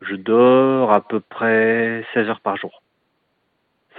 je 0.00 0.16
dors 0.16 0.92
à 0.92 1.06
peu 1.06 1.20
près 1.20 2.04
16 2.14 2.28
heures 2.28 2.40
par 2.40 2.56
jour. 2.56 2.82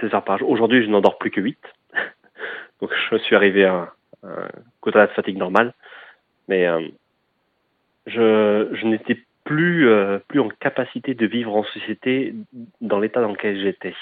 16 0.00 0.14
heures 0.14 0.24
par 0.24 0.36
jour. 0.36 0.50
Aujourd'hui, 0.50 0.84
je 0.84 0.90
n'en 0.90 1.00
dors 1.00 1.16
plus 1.16 1.30
que 1.30 1.40
8. 1.40 1.58
Donc, 2.82 2.90
je 3.10 3.16
suis 3.16 3.34
arrivé 3.34 3.64
à 3.64 3.90
un 4.22 4.48
quota 4.82 5.06
de 5.06 5.12
fatigue 5.12 5.38
normal. 5.38 5.72
Mais 6.48 6.68
je, 8.06 8.68
je 8.70 8.86
n'étais 8.86 9.18
plus, 9.44 9.88
plus 10.28 10.40
en 10.40 10.50
capacité 10.50 11.14
de 11.14 11.26
vivre 11.26 11.56
en 11.56 11.64
société 11.64 12.34
dans 12.82 13.00
l'état 13.00 13.22
dans 13.22 13.32
lequel 13.32 13.58
j'étais. 13.58 13.94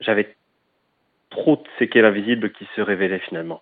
J'avais 0.00 0.34
trop 1.34 1.56
de 1.56 1.62
séquelles 1.78 2.04
invisibles 2.04 2.52
qui 2.52 2.66
se 2.76 2.80
révélaient 2.80 3.20
finalement. 3.20 3.60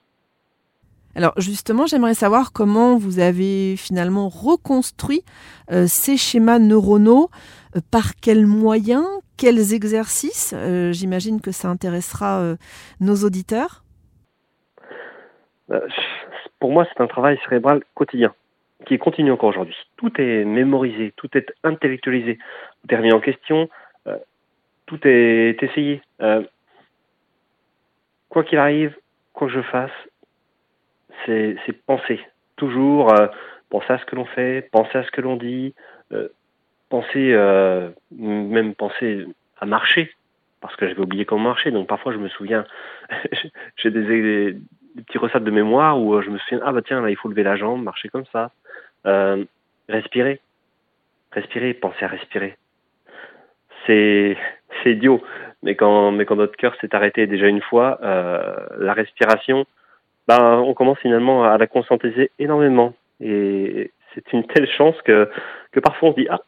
Alors 1.14 1.34
justement, 1.36 1.86
j'aimerais 1.86 2.14
savoir 2.14 2.52
comment 2.52 2.96
vous 2.96 3.18
avez 3.18 3.76
finalement 3.76 4.28
reconstruit 4.28 5.22
euh, 5.70 5.84
ces 5.86 6.16
schémas 6.16 6.58
neuronaux, 6.58 7.28
euh, 7.76 7.80
par 7.90 8.14
quels 8.16 8.46
moyens, 8.46 9.04
quels 9.36 9.74
exercices. 9.74 10.54
Euh, 10.56 10.92
j'imagine 10.92 11.40
que 11.40 11.50
ça 11.50 11.68
intéressera 11.68 12.56
nos 13.00 13.16
auditeurs. 13.16 13.84
Pour 16.60 16.70
moi, 16.70 16.86
c'est 16.92 17.02
un 17.02 17.06
travail 17.06 17.38
cérébral 17.44 17.82
quotidien 17.94 18.34
qui 18.86 18.98
continue 18.98 19.32
encore 19.32 19.50
aujourd'hui. 19.50 19.76
Tout 19.96 20.12
est 20.20 20.44
mémorisé, 20.44 21.12
tout 21.16 21.28
est 21.36 21.52
intellectualisé, 21.62 22.36
tout 22.82 22.94
est 22.94 22.96
remis 22.96 23.12
en 23.12 23.20
question, 23.20 23.68
tout 24.86 24.98
est 25.04 25.62
essayé 25.62 26.02
quoi 28.32 28.44
qu'il 28.44 28.56
arrive, 28.56 28.96
quoi 29.34 29.46
que 29.46 29.52
je 29.52 29.60
fasse, 29.60 29.90
c'est 31.26 31.84
penser. 31.86 32.18
Toujours 32.56 33.12
euh, 33.12 33.26
penser 33.68 33.92
à 33.92 33.98
ce 33.98 34.06
que 34.06 34.16
l'on 34.16 34.24
fait, 34.24 34.70
penser 34.72 34.96
à 34.96 35.04
ce 35.04 35.10
que 35.10 35.20
l'on 35.20 35.36
dit, 35.36 35.74
euh, 36.12 36.28
penser, 36.88 37.32
euh, 37.34 37.90
même 38.10 38.74
penser 38.74 39.26
à 39.60 39.66
marcher, 39.66 40.14
parce 40.62 40.74
que 40.76 40.88
j'avais 40.88 41.02
oublié 41.02 41.26
comment 41.26 41.50
marcher. 41.50 41.70
Donc 41.70 41.86
parfois 41.88 42.14
je 42.14 42.18
me 42.18 42.30
souviens, 42.30 42.64
j'ai 43.76 43.90
des, 43.90 44.56
petits 44.96 45.18
recettes 45.18 45.44
de 45.44 45.50
mémoire 45.50 46.00
où 46.00 46.18
je 46.22 46.30
me 46.30 46.38
souviens, 46.38 46.60
ah 46.64 46.72
bah 46.72 46.80
tiens, 46.82 47.02
là 47.02 47.10
il 47.10 47.16
faut 47.16 47.28
lever 47.28 47.42
la 47.42 47.56
jambe, 47.56 47.82
marcher 47.82 48.08
comme 48.08 48.26
ça. 48.32 48.50
respirer. 49.90 50.40
Respirer, 51.32 51.74
penser 51.74 52.04
à 52.04 52.08
respirer. 52.08 52.56
C'est 53.86 54.36
idiot. 54.86 55.22
Mais 55.62 55.75
quand, 55.75 56.12
notre 56.12 56.57
cœur 56.57 56.75
s'est 56.81 56.95
arrêté 56.95 57.26
déjà 57.26 57.47
une 57.47 57.61
fois, 57.62 57.99
euh, 58.02 58.66
la 58.78 58.92
respiration, 58.92 59.64
ben, 60.26 60.59
on 60.59 60.75
commence 60.75 60.99
finalement 60.99 61.45
à 61.45 61.57
la 61.59 61.66
conscientiser 61.66 62.31
énormément. 62.38 62.95
Et 63.21 63.92
c'est 64.14 64.33
une 64.33 64.47
telle 64.47 64.69
chance 64.69 65.00
que, 65.02 65.31
parfois 65.83 66.11
on 66.11 66.12
se 66.12 66.21
dit, 66.21 66.26
ah, 66.31 66.40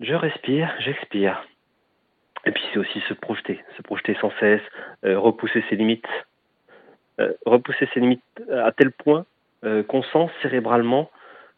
je 0.00 0.14
respire, 0.14 0.72
j'expire. 0.78 1.44
Et 2.46 2.52
puis 2.52 2.62
c'est 2.72 2.78
aussi 2.78 3.00
se 3.08 3.14
projeter, 3.14 3.60
se 3.76 3.82
projeter 3.82 4.16
sans 4.20 4.30
cesse, 4.38 4.60
euh, 5.04 5.18
repousser 5.18 5.64
ses 5.68 5.76
limites. 5.76 6.08
Euh, 7.20 7.32
repousser 7.46 7.88
ses 7.94 8.00
limites 8.00 8.22
à 8.50 8.72
tel 8.72 8.90
point 8.90 9.24
qu'on 9.88 10.02
sent 10.02 10.28
cérébralement 10.42 11.10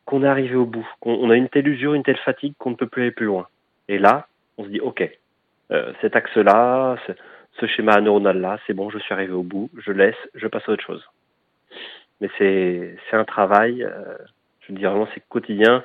qu'on 0.07 0.23
est 0.23 0.29
arrivé 0.29 0.55
au 0.55 0.65
bout, 0.65 0.87
qu'on 1.01 1.29
a 1.29 1.35
une 1.35 1.49
telle 1.49 1.67
usure, 1.67 1.95
une 1.95 2.05
telle 2.05 2.19
fatigue 2.19 2.55
qu'on 2.59 2.71
ne 2.71 2.77
peut 2.77 2.87
plus 2.87 3.03
aller 3.03 3.11
plus 3.11 3.27
loin. 3.27 3.49
Et 3.89 3.99
là, 3.99 4.29
on 4.57 4.65
se 4.65 4.69
dit, 4.69 4.81
ok, 4.81 5.11
euh, 5.73 5.93
cet 6.01 6.17
axe-là, 6.17 6.97
ce, 7.59 7.67
schéma 7.67 8.01
neuronal-là, 8.01 8.59
c'est 8.67 8.75
bon, 8.75 8.91
je 8.91 8.99
suis 8.99 9.13
arrivé 9.13 9.33
au 9.33 9.43
bout, 9.43 9.71
je 9.77 9.93
laisse, 9.93 10.17
je 10.35 10.47
passe 10.47 10.69
à 10.69 10.73
autre 10.73 10.85
chose. 10.85 11.05
Mais 12.21 12.31
c'est 12.39 12.97
un 13.13 13.25
travail, 13.25 13.83
euh, 13.83 14.17
je 14.61 14.73
dis 14.73 14.83
vraiment, 14.83 15.09
c'est 15.15 15.23
quotidien. 15.29 15.85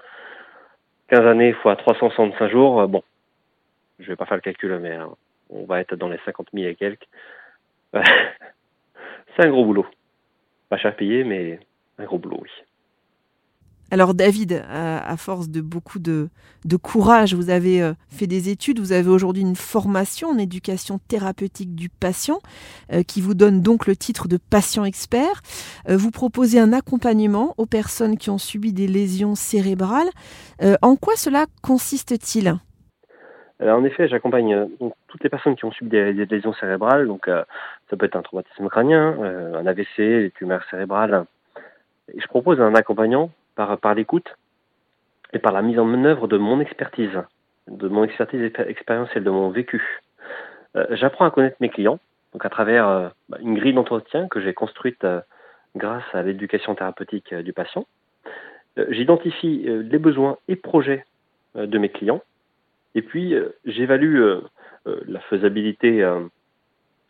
15 1.10 1.26
années 1.26 1.54
fois 1.54 1.76
365 1.76 2.50
jours, 2.52 2.82
euh, 2.82 2.88
bon, 2.88 3.04
je 4.00 4.08
vais 4.08 4.16
pas 4.16 4.26
faire 4.26 4.38
le 4.38 4.42
calcul, 4.42 4.78
mais 4.80 4.98
on 5.50 5.66
va 5.66 5.82
être 5.82 5.96
dans 5.96 6.10
les 6.10 6.20
50 6.26 6.50
000 6.54 6.68
et 6.68 6.76
quelques. 6.76 7.08
c'est 7.94 9.46
un 9.46 9.50
gros 9.50 9.66
boulot. 9.66 9.88
Pas 10.70 10.78
cher 10.78 10.96
payé, 10.96 11.24
mais 11.24 11.60
un 11.98 12.06
gros 12.06 12.18
boulot, 12.18 12.40
oui. 12.42 12.50
Alors 13.94 14.14
David, 14.14 14.64
à, 14.72 15.18
force 15.18 15.50
de 15.50 15.60
beaucoup 15.60 16.00
de, 16.00 16.30
courage, 16.82 17.34
vous 17.34 17.50
avez 17.50 17.82
euh, 17.82 17.92
fait 18.08 18.26
des 18.26 18.50
études, 18.50 18.80
vous 18.80 18.94
avez 18.94 19.10
aujourd'hui 19.10 19.42
une 19.42 19.58
formation 19.58 20.30
en 20.30 20.38
éducation 20.38 20.98
thérapeutique 21.10 21.76
du 21.76 21.90
patient 21.90 22.40
euh, 22.94 23.04
qui 23.04 23.20
vous 23.20 23.34
donne 23.34 23.62
donc 23.62 23.88
le 23.88 23.98
titre 23.98 24.30
de 24.30 24.38
patient 24.38 24.86
expert. 24.86 25.42
Euh, 25.90 25.98
vous 25.98 26.10
proposez 26.10 26.58
un 26.58 26.72
accompagnement 26.72 27.54
aux 27.58 27.66
personnes 27.66 28.18
qui 28.18 28.30
ont 28.30 28.38
subi 28.38 28.72
des 28.72 28.88
lésions 28.88 29.36
cérébrales. 29.36 30.08
en 30.82 30.96
quoi 30.96 31.16
cela 31.18 31.48
consiste-t-il? 31.62 32.56
En 33.60 33.84
effet, 33.84 34.08
j'accompagne 34.08 34.70
toutes 35.08 35.24
les 35.24 35.30
personnes 35.30 35.58
qui 35.58 35.66
ont 35.66 35.72
subi 35.72 35.90
des, 35.90 36.14
lésions 36.26 36.54
cérébrales, 36.54 37.08
donc 37.08 37.28
ça 37.28 37.98
peut 37.98 38.06
être 38.06 38.16
un 38.16 38.22
traumatisme 38.22 38.70
crânien, 38.70 39.18
un 39.22 39.68
AVC, 39.68 39.98
des 39.98 40.32
tumeurs 40.36 40.64
cérébrales. 40.72 41.26
Je 42.16 42.26
propose 42.28 42.60
un 42.62 42.74
accompagnant 42.74 43.30
par, 43.82 43.96
l'écoute 43.96 44.36
et 45.34 45.40
par 45.40 45.52
la 45.52 45.62
mise 45.62 45.80
en 45.80 46.04
œuvre 46.04 46.28
de 46.28 46.38
mon 46.38 46.60
expertise, 46.60 47.22
de 47.68 47.88
mon 47.88 48.04
expertise 48.04 48.52
expérientielle, 48.68 49.24
de 49.24 49.30
mon 49.30 49.50
vécu. 49.50 50.02
Euh, 50.76 50.86
j'apprends 50.92 51.26
à 51.26 51.32
connaître 51.32 51.58
mes 51.60 51.70
clients, 51.70 52.00
donc 52.34 52.46
à 52.46 52.50
travers 52.50 52.88
euh, 52.88 53.10
bah, 53.30 53.38
une 53.42 53.56
grille 53.56 53.74
d'entretien 53.74 54.28
que 54.28 54.40
j'ai 54.42 54.54
construite 54.54 55.04
euh, 55.04 55.22
grâce 55.76 56.04
à 56.14 56.22
l'éducation 56.22 56.76
thérapeutique 56.76 57.34
du 57.34 57.54
patient. 57.54 57.86
J'identifie 58.90 59.66
les 59.66 60.00
besoins 60.00 60.38
et 60.48 60.56
projets 60.56 61.06
de 61.56 61.78
mes 61.78 61.90
clients, 61.90 62.22
et 62.96 63.02
puis 63.02 63.36
j'évalue 63.66 64.22
la 64.86 65.20
faisabilité 65.20 66.10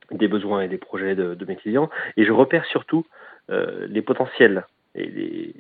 des 0.09 0.27
besoins 0.27 0.61
et 0.61 0.67
des 0.67 0.79
projets 0.79 1.13
de, 1.15 1.45
mes 1.45 1.55
clients, 1.55 1.89
et 2.17 2.25
je 2.25 2.31
repère 2.31 2.65
surtout 2.65 3.05
les 3.49 4.01
potentiels 4.01 4.65
et, 4.95 5.53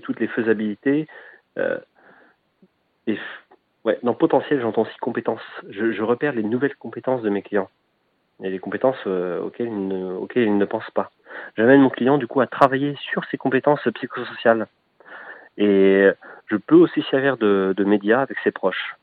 toutes 0.00 0.20
les 0.20 0.28
faisabilités. 0.28 1.06
Euh, 1.58 1.78
ouais, 3.84 3.98
dans 4.02 4.14
potentiel, 4.14 4.60
j'entends 4.60 4.82
aussi 4.82 4.96
compétences. 5.00 5.42
Je, 5.68 6.02
repère 6.02 6.32
les 6.32 6.42
nouvelles 6.42 6.76
compétences 6.76 7.22
de 7.22 7.30
mes 7.30 7.42
clients 7.42 7.68
et 8.42 8.50
les 8.50 8.58
compétences 8.58 8.96
euh, 9.06 9.40
auxquelles, 9.42 9.68
ils 9.68 9.88
ne, 9.88 10.26
ils 10.36 10.58
ne 10.58 10.64
pensent 10.64 10.90
pas. 10.92 11.10
J'amène 11.56 11.80
mon 11.80 11.90
client 11.90 12.18
du 12.18 12.26
coup 12.26 12.40
à 12.40 12.46
travailler 12.46 12.96
sur 13.10 13.24
ses 13.26 13.36
compétences 13.36 13.86
psychosociales. 13.94 14.66
Et 15.58 16.08
je 16.46 16.56
peux 16.56 16.76
aussi 16.76 17.02
servir 17.10 17.36
de, 17.36 17.74
de 17.76 17.84
média 17.84 18.20
avec 18.22 18.38
ses 18.42 18.50
proches. 18.50 18.96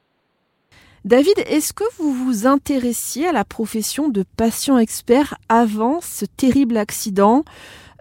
David, 1.06 1.40
est-ce 1.48 1.72
que 1.72 1.86
vous 1.98 2.12
vous 2.12 2.46
intéressiez 2.46 3.28
à 3.28 3.32
la 3.32 3.46
profession 3.46 4.10
de 4.10 4.26
patient 4.36 4.78
expert 4.78 5.36
avant 5.48 6.02
ce 6.02 6.26
terrible 6.26 6.76
accident? 6.76 7.46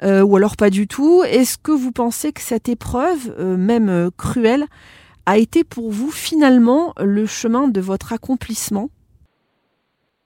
Euh, 0.02 0.22
ou 0.22 0.36
alors 0.36 0.56
pas 0.56 0.70
du 0.70 0.86
tout. 0.86 1.22
Est-ce 1.24 1.58
que 1.58 1.72
vous 1.72 1.92
pensez 1.92 2.32
que 2.32 2.40
cette 2.40 2.68
épreuve, 2.68 3.34
euh, 3.38 3.56
même 3.56 3.88
euh, 3.88 4.10
cruelle, 4.16 4.64
a 5.26 5.38
été 5.38 5.64
pour 5.64 5.90
vous 5.90 6.10
finalement 6.10 6.94
le 7.00 7.26
chemin 7.26 7.68
de 7.68 7.80
votre 7.80 8.12
accomplissement? 8.12 8.88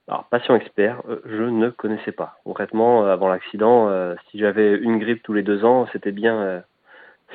Alors, 0.07 0.25
patient 0.25 0.55
expert, 0.55 1.01
je 1.25 1.43
ne 1.43 1.69
connaissais 1.69 2.11
pas. 2.11 2.39
Concrètement, 2.43 3.05
avant 3.05 3.29
l'accident, 3.29 3.89
si 4.29 4.39
j'avais 4.39 4.75
une 4.75 4.99
grippe 4.99 5.23
tous 5.23 5.33
les 5.33 5.43
deux 5.43 5.63
ans, 5.63 5.87
c'était 5.93 6.11
bien, 6.11 6.61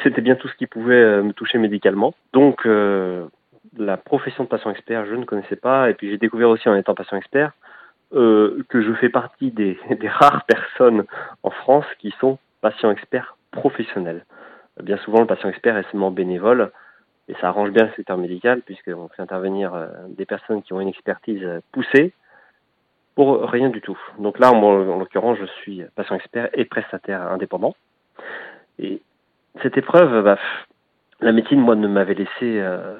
c'était 0.03 0.21
bien 0.21 0.35
tout 0.35 0.49
ce 0.49 0.55
qui 0.55 0.67
pouvait 0.67 1.23
me 1.23 1.33
toucher 1.33 1.57
médicalement. 1.57 2.15
Donc, 2.35 2.67
la 3.79 3.97
profession 3.97 4.45
de 4.45 4.49
patient 4.49 4.71
expert, 4.71 5.07
je 5.07 5.15
ne 5.15 5.25
connaissais 5.25 5.57
pas. 5.57 5.89
Et 5.89 5.95
puis, 5.95 6.11
j'ai 6.11 6.19
découvert 6.19 6.51
aussi 6.51 6.69
en 6.69 6.75
étant 6.75 6.95
patient 6.95 7.17
expert 7.17 7.53
euh, 8.15 8.63
que 8.69 8.81
je 8.81 8.93
fais 8.95 9.09
partie 9.09 9.51
des, 9.51 9.79
des, 9.91 10.09
rares 10.09 10.45
personnes 10.45 11.05
en 11.43 11.51
France 11.51 11.87
qui 11.99 12.15
sont 12.21 12.39
patients 12.61 12.91
experts 12.91 13.37
professionnels. 13.51 14.25
Bien 14.83 14.97
souvent, 14.99 15.21
le 15.21 15.27
patient 15.27 15.49
expert 15.49 15.77
est 15.77 15.91
seulement 15.91 16.11
bénévole, 16.11 16.71
et 17.29 17.35
ça 17.41 17.49
arrange 17.49 17.71
bien 17.71 17.85
le 17.85 17.93
secteur 17.93 18.17
médical, 18.17 18.63
puisqu'on 18.63 19.09
fait 19.09 19.23
intervenir 19.23 19.75
euh, 19.75 19.89
des 20.09 20.25
personnes 20.25 20.63
qui 20.63 20.73
ont 20.73 20.81
une 20.81 20.89
expertise 20.89 21.47
poussée 21.73 22.13
pour 23.15 23.43
rien 23.51 23.69
du 23.69 23.81
tout. 23.81 23.99
Donc 24.21 24.39
là, 24.39 24.53
en, 24.53 24.97
l'occurrence, 24.97 25.39
je 25.41 25.47
suis 25.61 25.83
patient 25.97 26.15
expert 26.15 26.49
et 26.53 26.65
prestataire 26.65 27.23
indépendant. 27.33 27.75
Et 28.79 29.03
cette 29.61 29.77
épreuve, 29.77 30.23
bah, 30.23 30.39
la 31.21 31.33
médecine, 31.33 31.61
moi, 31.61 31.75
ne 31.75 31.89
m'avait 31.89 32.15
laissé 32.15 32.31
euh, 32.61 32.97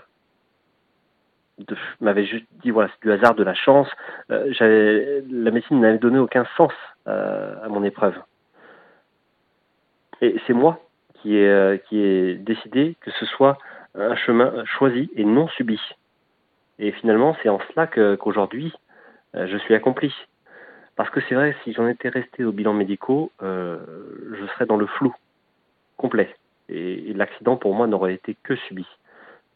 m'avait 2.01 2.25
juste 2.25 2.47
dit 2.63 2.71
voilà 2.71 2.91
c'est 2.93 3.07
du 3.07 3.13
hasard 3.13 3.35
de 3.35 3.43
la 3.45 3.55
chance 3.55 3.89
euh, 4.31 5.21
la 5.31 5.51
médecine 5.51 5.81
n'avait 5.81 5.99
donné 5.99 6.19
aucun 6.19 6.47
sens 6.57 6.73
euh, 7.07 7.55
à 7.65 7.69
mon 7.69 7.85
épreuve 7.85 8.15
et 10.21 10.37
c'est 10.47 10.53
moi 10.53 10.81
qui 11.15 11.37
ai 11.37 11.49
euh, 11.49 11.77
qui 11.77 12.01
ai 12.01 12.35
décidé 12.35 12.97
que 13.01 13.11
ce 13.13 13.27
soit 13.27 13.59
un 13.95 14.17
chemin 14.17 14.65
choisi 14.65 15.11
et 15.15 15.25
non 15.25 15.49
subi 15.49 15.81
et 16.79 16.93
finalement 16.93 17.37
c'est 17.43 17.49
en 17.49 17.61
cela 17.73 17.87
qu'aujourd'hui 17.87 18.73
je 19.35 19.57
suis 19.59 19.75
accompli 19.75 20.13
parce 20.97 21.11
que 21.11 21.21
c'est 21.29 21.35
vrai 21.35 21.55
si 21.65 21.73
j'en 21.73 21.87
étais 21.89 22.09
resté 22.09 22.45
au 22.45 22.53
bilan 22.53 22.73
médicaux 22.73 23.33
je 23.41 24.47
serais 24.55 24.67
dans 24.67 24.77
le 24.77 24.87
flou 24.87 25.15
complet. 25.99 26.35
Et, 26.71 27.13
l'accident, 27.13 27.57
pour 27.57 27.75
moi, 27.75 27.87
n'aurait 27.87 28.15
été 28.15 28.35
que 28.43 28.57
subi. 28.57 28.87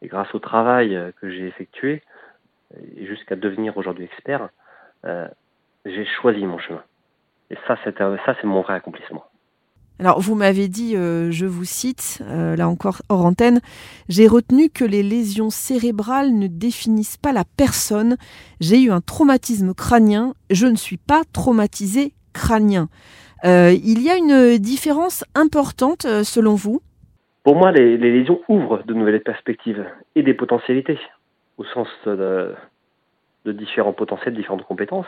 Et 0.02 0.08
grâce 0.08 0.34
au 0.34 0.38
travail 0.38 0.98
que 1.20 1.30
j'ai 1.30 1.46
effectué, 1.46 2.02
jusqu'à 3.00 3.36
devenir 3.36 3.76
aujourd'hui 3.76 4.04
expert, 4.04 4.50
j'ai 5.84 6.04
choisi 6.20 6.44
mon 6.44 6.58
chemin. 6.58 6.82
Et 7.50 7.56
ça, 7.66 7.76
c'est 7.84 8.44
mon 8.44 8.62
vrai 8.62 8.74
accomplissement. 8.74 9.24
Alors, 9.98 10.20
vous 10.20 10.34
m'avez 10.34 10.66
dit, 10.66 10.96
euh, 10.96 11.30
je 11.30 11.46
vous 11.46 11.64
cite, 11.64 12.22
euh, 12.22 12.56
là 12.56 12.68
encore 12.68 13.02
hors 13.08 13.24
antenne, 13.24 13.60
j'ai 14.08 14.26
retenu 14.26 14.68
que 14.68 14.84
les 14.84 15.02
lésions 15.02 15.50
cérébrales 15.50 16.36
ne 16.36 16.48
définissent 16.48 17.18
pas 17.18 17.32
la 17.32 17.44
personne. 17.44 18.16
J'ai 18.58 18.80
eu 18.82 18.90
un 18.90 19.00
traumatisme 19.00 19.74
crânien. 19.74 20.34
Je 20.50 20.66
ne 20.66 20.74
suis 20.76 20.96
pas 20.96 21.22
traumatisé 21.32 22.14
crânien. 22.32 22.88
Euh, 23.44 23.76
il 23.84 24.02
y 24.02 24.10
a 24.10 24.16
une 24.16 24.58
différence 24.58 25.24
importante 25.36 26.02
selon 26.24 26.54
vous? 26.56 26.82
Pour 27.44 27.56
moi, 27.56 27.72
les, 27.72 27.96
lésions 27.96 28.40
ouvrent 28.48 28.82
de 28.84 28.94
nouvelles 28.94 29.22
perspectives 29.22 29.84
et 30.14 30.22
des 30.22 30.34
potentialités, 30.34 30.98
au 31.58 31.64
sens 31.64 31.88
de, 32.06 32.54
de 33.44 33.52
différents 33.52 33.92
potentiels, 33.92 34.34
différentes 34.34 34.64
compétences. 34.64 35.06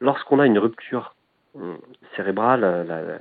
Lorsqu'on 0.00 0.40
a 0.40 0.46
une 0.46 0.58
rupture 0.58 1.14
cérébrale, 2.16 2.86
la, 2.88 3.18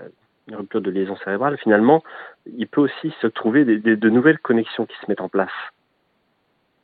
une 0.48 0.56
rupture 0.56 0.82
de 0.82 0.90
liaison 0.90 1.18
cérébrale, 1.18 1.58
finalement, 1.58 2.04
il 2.46 2.68
peut 2.68 2.82
aussi 2.82 3.14
se 3.22 3.28
trouver 3.28 3.66
de 3.66 4.10
nouvelles 4.10 4.40
connexions 4.40 4.86
qui 4.86 4.96
se 4.98 5.06
mettent 5.10 5.22
en 5.22 5.30
place. 5.30 5.52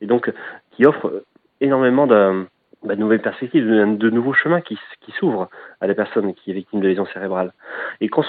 Et 0.00 0.06
donc, 0.06 0.30
qui 0.72 0.84
offrent 0.84 1.24
énormément 1.60 2.06
de, 2.06 2.46
bah, 2.82 2.96
nouvelles 2.96 3.22
perspectives, 3.22 3.66
de, 3.66 4.10
nouveaux 4.10 4.34
chemins 4.34 4.60
qui, 4.60 4.78
s'ouvrent 5.18 5.48
à 5.80 5.86
la 5.86 5.94
personne 5.94 6.34
qui 6.34 6.50
est 6.50 6.54
victime 6.54 6.80
de 6.80 6.88
lésion 6.88 7.06
cérébrale. 7.06 7.52
Et 8.00 8.08
quand, 8.08 8.24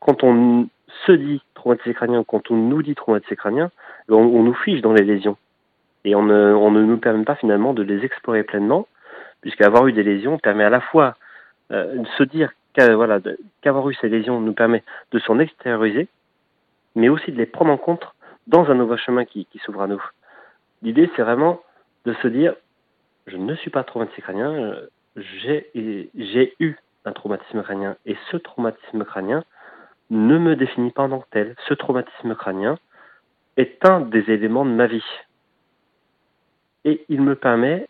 quand 0.00 0.24
on 0.24 0.68
se 1.04 1.12
dit 1.12 1.42
traumatisé 1.54 1.94
crânien, 1.94 2.24
quand 2.24 2.50
on 2.50 2.56
nous 2.56 2.82
dit 2.82 2.94
traumatisé 2.94 3.36
crânien, 3.36 3.70
on, 4.08 4.42
nous 4.42 4.54
fiche 4.54 4.80
dans 4.80 4.92
les 4.92 5.04
lésions. 5.04 5.36
Et 6.04 6.14
on 6.14 6.22
ne, 6.22 6.52
on 6.54 6.70
ne, 6.70 6.82
nous 6.82 6.98
permet 6.98 7.24
pas 7.24 7.34
finalement 7.34 7.74
de 7.74 7.82
les 7.82 8.04
explorer 8.04 8.44
pleinement, 8.44 8.86
puisqu'avoir 9.40 9.86
eu 9.86 9.92
des 9.92 10.02
lésions 10.02 10.38
permet 10.38 10.64
à 10.64 10.70
la 10.70 10.80
fois 10.80 11.16
euh, 11.72 11.96
de 11.96 12.06
se 12.16 12.22
dire 12.22 12.52
voilà, 12.84 13.20
qu'avoir 13.62 13.88
eu 13.88 13.94
ces 13.94 14.08
lésions 14.08 14.40
nous 14.40 14.52
permet 14.52 14.82
de 15.12 15.18
s'en 15.20 15.38
extérioriser, 15.38 16.08
mais 16.94 17.08
aussi 17.08 17.32
de 17.32 17.36
les 17.36 17.46
prendre 17.46 17.72
en 17.72 17.78
compte 17.78 18.06
dans 18.46 18.70
un 18.70 18.74
nouveau 18.74 18.96
chemin 18.96 19.24
qui, 19.24 19.46
s'ouvre 19.64 19.82
à 19.82 19.86
nous. 19.86 20.02
L'idée, 20.82 21.10
c'est 21.16 21.22
vraiment 21.22 21.60
de 22.04 22.14
se 22.22 22.28
dire, 22.28 22.54
je 23.26 23.36
ne 23.36 23.54
suis 23.56 23.70
pas 23.70 23.82
traumatisé 23.82 24.22
crânien, 24.22 24.52
euh, 24.52 24.86
j'ai 25.16 26.54
eu 26.60 26.76
un 27.04 27.12
traumatisme 27.12 27.62
crânien, 27.62 27.96
et 28.04 28.16
ce 28.30 28.36
traumatisme 28.36 29.04
crânien 29.04 29.44
ne 30.10 30.38
me 30.38 30.56
définit 30.56 30.90
pas 30.90 31.04
en 31.04 31.08
tant 31.08 31.20
que 31.20 31.30
tel. 31.30 31.56
Ce 31.68 31.74
traumatisme 31.74 32.34
crânien 32.34 32.78
est 33.56 33.84
un 33.84 34.00
des 34.00 34.30
éléments 34.30 34.64
de 34.64 34.70
ma 34.70 34.86
vie. 34.86 35.04
Et 36.84 37.04
il 37.08 37.20
me 37.20 37.34
permet 37.34 37.88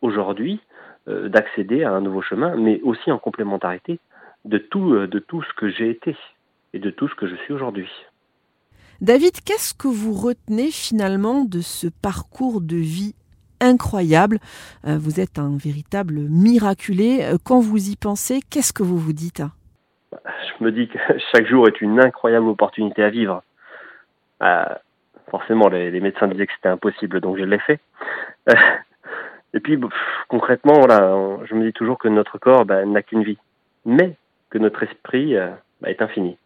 aujourd'hui 0.00 0.60
euh, 1.08 1.28
d'accéder 1.28 1.84
à 1.84 1.92
un 1.92 2.00
nouveau 2.00 2.22
chemin, 2.22 2.56
mais 2.56 2.80
aussi 2.82 3.10
en 3.10 3.18
complémentarité 3.18 4.00
de 4.44 4.58
tout, 4.58 4.94
euh, 4.94 5.06
de 5.06 5.18
tout 5.18 5.42
ce 5.42 5.52
que 5.56 5.70
j'ai 5.70 5.90
été 5.90 6.16
et 6.72 6.78
de 6.78 6.90
tout 6.90 7.08
ce 7.08 7.14
que 7.14 7.28
je 7.28 7.36
suis 7.36 7.52
aujourd'hui. 7.52 7.88
David, 9.00 9.40
qu'est-ce 9.44 9.74
que 9.74 9.88
vous 9.88 10.12
retenez 10.12 10.70
finalement 10.70 11.44
de 11.44 11.60
ce 11.60 11.86
parcours 11.88 12.60
de 12.60 12.76
vie 12.76 13.14
incroyable? 13.60 14.38
Euh, 14.86 14.98
Vous 14.98 15.20
êtes 15.20 15.38
un 15.38 15.56
véritable 15.56 16.20
miraculé. 16.28 17.34
Quand 17.44 17.60
vous 17.60 17.90
y 17.90 17.96
pensez, 17.96 18.40
qu'est-ce 18.48 18.72
que 18.72 18.82
vous 18.82 18.98
vous 18.98 19.12
dites? 19.12 19.42
Je 20.12 20.64
me 20.64 20.72
dis 20.72 20.88
que 20.88 20.98
chaque 21.32 21.46
jour 21.46 21.68
est 21.68 21.80
une 21.80 22.00
incroyable 22.00 22.48
opportunité 22.48 23.02
à 23.02 23.10
vivre. 23.10 23.42
forcément, 25.30 25.68
les, 25.68 26.00
médecins 26.00 26.28
disaient 26.28 26.46
que 26.46 26.52
c'était 26.54 26.68
impossible, 26.68 27.20
donc 27.20 27.38
je 27.38 27.44
l'ai 27.44 27.58
fait. 27.58 27.80
et 29.54 29.60
puis, 29.60 29.78
concrètement, 30.28 30.74
voilà, 30.74 31.14
je 31.44 31.54
me 31.54 31.64
dis 31.64 31.72
toujours 31.72 31.98
que 31.98 32.08
notre 32.08 32.38
corps 32.38 32.64
bah, 32.64 32.84
n'a 32.84 33.02
qu'une 33.02 33.22
vie. 33.22 33.38
Mais 33.84 34.16
que 34.50 34.58
notre 34.58 34.82
esprit 34.82 35.36
euh, 35.36 35.50
bah, 35.80 35.90
est 35.90 36.02
infini. 36.02 36.36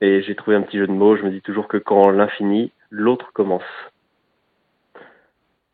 Et 0.00 0.22
j'ai 0.22 0.34
trouvé 0.34 0.56
un 0.56 0.62
petit 0.62 0.78
jeu 0.78 0.86
de 0.86 0.92
mots, 0.92 1.16
je 1.16 1.22
me 1.22 1.30
dis 1.30 1.40
toujours 1.40 1.68
que 1.68 1.76
quand 1.76 2.10
l'infini, 2.10 2.72
l'autre 2.90 3.32
commence. 3.32 3.62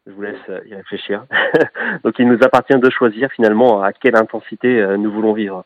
Je 0.06 0.12
vous 0.12 0.22
laisse 0.22 0.36
euh, 0.48 0.60
y 0.66 0.74
réfléchir. 0.74 1.24
Donc 2.04 2.14
il 2.18 2.26
nous 2.26 2.38
appartient 2.42 2.78
de 2.78 2.90
choisir 2.90 3.30
finalement 3.32 3.82
à 3.82 3.92
quelle 3.92 4.16
intensité 4.16 4.80
euh, 4.80 4.96
nous 4.96 5.10
voulons 5.10 5.32
vivre. 5.32 5.64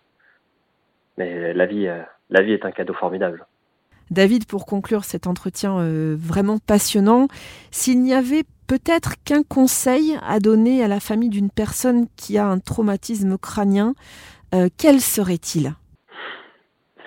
Mais 1.17 1.53
la 1.53 1.67
vie, 1.67 1.89
la 2.31 2.43
vie 2.43 2.53
est 2.53 2.65
un 2.65 2.73
cadeau 2.73 2.93
formidable. 2.95 3.47
David, 4.11 4.47
pour 4.47 4.67
conclure 4.67 5.05
cet 5.05 5.29
entretien 5.29 5.77
vraiment 6.17 6.59
passionnant, 6.59 7.29
s'il 7.71 8.03
n'y 8.03 8.13
avait 8.13 8.43
peut-être 8.67 9.13
qu'un 9.25 9.45
conseil 9.45 10.19
à 10.27 10.41
donner 10.41 10.83
à 10.83 10.89
la 10.89 10.99
famille 10.99 11.29
d'une 11.29 11.51
personne 11.51 12.07
qui 12.17 12.37
a 12.37 12.47
un 12.47 12.59
traumatisme 12.59 13.39
crânien, 13.39 13.95
euh, 14.57 14.69
quel 14.77 15.01
serait-il? 15.01 15.75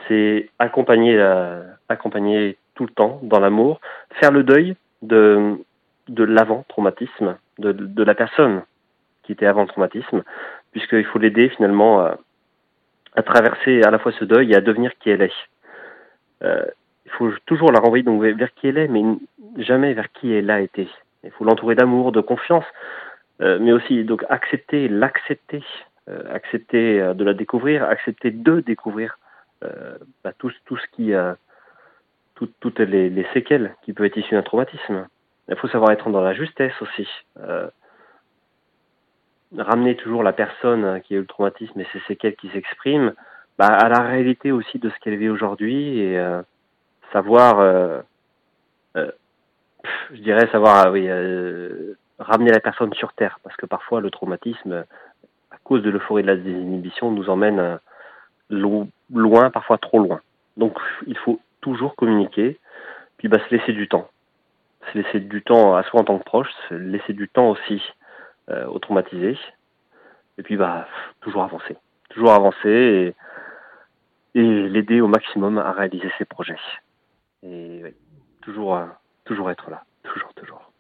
C'est 0.08 0.50
accompagner, 0.58 1.20
accompagner 1.90 2.58
tout 2.76 2.86
le 2.86 2.94
temps 2.94 3.20
dans 3.24 3.42
l'amour, 3.42 3.82
faire 4.22 4.32
le 4.32 4.44
deuil 4.44 4.78
de, 5.02 5.58
de 6.08 6.24
l'avant-traumatisme, 6.24 7.38
de, 7.60 8.04
la 8.04 8.16
personne 8.16 8.64
qui 9.24 9.32
était 9.32 9.46
avant 9.46 9.66
traumatisme, 9.66 10.24
puisqu'il 10.72 11.06
faut 11.06 11.20
l'aider 11.20 11.50
finalement 11.50 12.00
à, 12.02 12.18
traverser 13.24 13.82
à 13.82 13.90
la 13.90 14.00
fois 14.00 14.12
ce 14.12 14.26
deuil 14.26 14.52
et 14.52 14.56
à 14.56 14.62
devenir 14.62 14.92
qui 15.00 15.10
elle 15.10 15.24
est. 15.24 15.34
Euh, 16.44 16.66
il 17.06 17.12
faut 17.12 17.32
toujours 17.46 17.72
la 17.72 17.80
renvoyer 17.80 18.04
donc 18.04 18.22
vers 18.22 18.54
qui 18.54 18.68
elle 18.68 18.78
est, 18.78 18.88
mais 18.88 19.04
jamais 19.58 19.94
vers 19.94 20.12
qui 20.12 20.34
elle 20.34 20.52
a 20.52 20.62
été. 20.62 20.88
Il 21.24 21.32
faut 21.32 21.46
l'entourer 21.46 21.76
d'amour, 21.76 22.12
de 22.12 22.22
confiance, 22.22 22.66
euh, 23.42 23.58
mais 23.60 23.72
aussi 23.72 24.04
donc 24.04 24.24
accepter, 24.30 24.88
l'accepter, 24.88 25.64
euh, 26.10 26.24
accepter 26.34 27.02
euh, 27.02 27.14
de 27.14 27.26
la 27.26 27.34
découvrir, 27.34 27.84
accepter 27.84 28.32
de 28.32 28.62
découvrir 28.62 29.20
euh, 29.64 29.98
bah, 30.24 30.32
tout, 30.38 30.52
tout, 30.66 30.78
ce 30.78 30.88
qui, 30.94 31.12
toutes 32.36 32.80
les, 32.80 33.10
les, 33.10 33.28
séquelles 33.34 33.76
qui 33.82 33.92
peuvent 33.92 34.06
être 34.06 34.18
issues 34.18 34.36
d'un 34.36 34.44
traumatisme. 34.44 35.08
Il 35.50 35.56
faut 35.56 35.68
savoir 35.70 35.92
être 35.92 36.10
dans 36.10 36.22
la 36.22 36.34
justesse 36.34 36.74
aussi. 36.82 37.08
ramener 39.58 39.96
toujours 39.96 40.24
la 40.24 40.34
personne 40.34 41.02
qui 41.02 41.14
a 41.14 41.18
eu 41.18 41.22
le 41.22 41.26
traumatisme 41.26 41.80
et 41.80 41.88
ses 41.94 42.02
séquelles 42.02 42.36
qui 42.36 42.50
s'expriment 42.50 43.14
bah, 43.58 43.68
à 43.68 43.88
la 43.88 44.02
réalité 44.02 44.52
aussi 44.52 44.78
de 44.78 44.90
ce 44.90 45.00
qu'elle 45.00 45.16
vit 45.16 45.30
aujourd'hui 45.30 46.00
et 46.00 46.22
savoir, 47.14 48.04
je 48.94 50.22
dirais 50.22 50.50
savoir, 50.52 50.92
oui, 50.92 51.08
ramener 52.20 52.52
la 52.52 52.60
personne 52.60 52.94
sur 52.94 53.14
terre 53.14 53.40
parce 53.44 53.56
que 53.56 53.66
parfois 53.66 54.02
le 54.02 54.12
traumatisme 54.12 54.86
cause 55.68 55.84
de 55.84 55.90
l'euphorie 55.90 56.24
de 56.24 56.28
la 56.28 56.38
désinhibition, 56.38 57.12
nous 57.12 57.30
emmène 57.30 57.60
euh, 57.60 58.86
loin, 59.10 59.50
parfois 59.50 59.78
trop 59.78 60.00
loin. 60.00 60.22
Donc 60.56 60.78
il 61.06 61.18
faut 61.18 61.40
toujours 61.60 61.96
communiquer, 61.96 62.58
puis 63.18 63.28
bah, 63.28 63.38
se 63.48 63.54
laisser 63.54 63.74
du 63.74 63.90
temps. 63.90 64.08
Se 64.92 64.98
laisser 64.98 65.20
du 65.20 65.42
temps 65.42 65.76
à 65.76 65.84
soi 65.84 66.02
en 66.02 66.04
tant 66.04 66.18
que 66.18 66.24
proche, 66.24 66.50
se 66.70 66.74
laisser 66.76 67.14
du 67.14 67.28
temps 67.28 67.50
aussi 67.50 67.82
euh, 68.50 68.66
aux 68.68 68.80
traumatisés, 68.80 69.38
et 70.38 70.44
puis 70.44 70.58
bah, 70.58 70.88
toujours 71.22 71.44
avancer. 71.44 71.76
Toujours 72.10 72.32
avancer 72.32 73.14
et, 74.34 74.42
l'aider 74.42 75.02
au 75.02 75.08
maximum 75.08 75.58
à 75.58 75.72
réaliser 75.72 76.12
ses 76.18 76.26
projets. 76.26 76.60
Et 77.44 77.84
toujours, 78.42 78.76
euh, 78.76 78.86
toujours 79.26 79.50
être 79.50 79.70
là, 79.70 79.84
toujours, 80.04 80.34
toujours. 80.36 80.72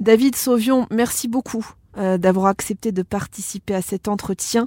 David 0.00 0.34
Sauvion, 0.34 0.86
merci 0.90 1.28
beaucoup 1.28 1.64
euh, 1.98 2.18
d'avoir 2.18 2.46
accepté 2.46 2.92
de 2.92 3.02
participer 3.02 3.74
à 3.74 3.82
cet 3.82 4.08
entretien. 4.08 4.66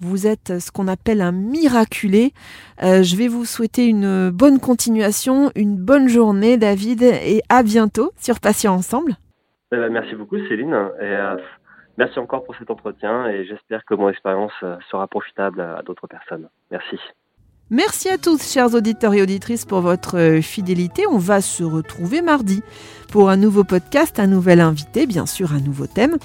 Vous 0.00 0.26
êtes 0.26 0.58
ce 0.58 0.70
qu'on 0.70 0.88
appelle 0.88 1.20
un 1.20 1.32
miraculé. 1.32 2.32
Euh, 2.82 3.02
je 3.02 3.16
vais 3.16 3.28
vous 3.28 3.44
souhaiter 3.44 3.86
une 3.86 4.30
bonne 4.30 4.60
continuation, 4.60 5.50
une 5.54 5.76
bonne 5.76 6.08
journée, 6.08 6.56
David, 6.56 7.02
et 7.02 7.42
à 7.48 7.62
bientôt 7.62 8.12
sur 8.18 8.40
Patient 8.40 8.74
Ensemble. 8.74 9.16
Eh 9.72 9.76
ben, 9.76 9.90
merci 9.90 10.14
beaucoup, 10.14 10.38
Céline. 10.48 10.74
Et, 11.00 11.04
euh, 11.04 11.36
merci 11.98 12.18
encore 12.18 12.44
pour 12.44 12.56
cet 12.56 12.70
entretien 12.70 13.26
et 13.28 13.44
j'espère 13.46 13.84
que 13.84 13.94
mon 13.94 14.08
expérience 14.08 14.52
sera 14.90 15.06
profitable 15.06 15.60
à 15.60 15.82
d'autres 15.82 16.06
personnes. 16.06 16.48
Merci. 16.70 16.98
Merci 17.70 18.08
à 18.08 18.16
tous, 18.16 18.48
chers 18.48 18.74
auditeurs 18.74 19.14
et 19.14 19.22
auditrices, 19.22 19.64
pour 19.64 19.80
votre 19.80 20.18
euh, 20.18 20.40
fidélité. 20.40 21.04
On 21.10 21.18
va 21.18 21.40
se 21.40 21.64
retrouver 21.64 22.22
mardi 22.22 22.62
pour 23.10 23.28
un 23.28 23.36
nouveau 23.36 23.64
podcast, 23.64 24.20
un 24.20 24.28
nouvel 24.28 24.60
invité, 24.60 25.04
bien 25.04 25.26
sûr 25.26 25.52
un 25.52 25.58
nouveau 25.58 25.88
thème. 25.88 26.16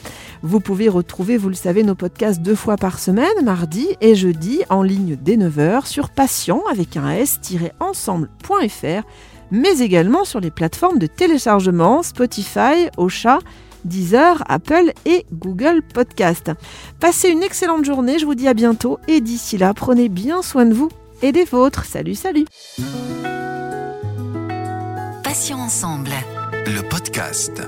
Vous 0.43 0.59
pouvez 0.59 0.87
retrouver, 0.87 1.37
vous 1.37 1.49
le 1.49 1.55
savez, 1.55 1.81
nos 1.81 1.95
podcasts 1.95 2.43
deux 2.43 2.53
fois 2.53 2.75
par 2.75 2.99
semaine, 2.99 3.43
mardi 3.43 3.87
et 4.01 4.13
jeudi, 4.13 4.61
en 4.69 4.83
ligne 4.83 5.17
dès 5.19 5.35
9h 5.35 5.87
sur 5.87 6.11
patient 6.11 6.61
avec 6.69 6.95
un 6.95 7.09
s-ensemble.fr, 7.09 9.07
mais 9.49 9.79
également 9.79 10.25
sur 10.25 10.41
les 10.41 10.51
plateformes 10.51 10.99
de 10.99 11.07
téléchargement 11.07 12.03
Spotify, 12.03 12.87
Ocha, 12.97 13.39
Deezer, 13.83 14.43
Apple 14.47 14.93
et 15.05 15.25
Google 15.33 15.81
Podcast. 15.91 16.51
Passez 16.99 17.29
une 17.29 17.41
excellente 17.41 17.83
journée, 17.83 18.19
je 18.19 18.27
vous 18.27 18.35
dis 18.35 18.47
à 18.47 18.53
bientôt 18.53 18.99
et 19.07 19.21
d'ici 19.21 19.57
là, 19.57 19.73
prenez 19.73 20.07
bien 20.07 20.43
soin 20.43 20.65
de 20.65 20.75
vous 20.75 20.89
et 21.21 21.31
des 21.31 21.45
vôtres. 21.45 21.85
Salut, 21.85 22.15
salut 22.15 22.45
Passions 25.23 25.59
ensemble. 25.59 26.11
Le 26.65 26.81
podcast. 26.87 27.61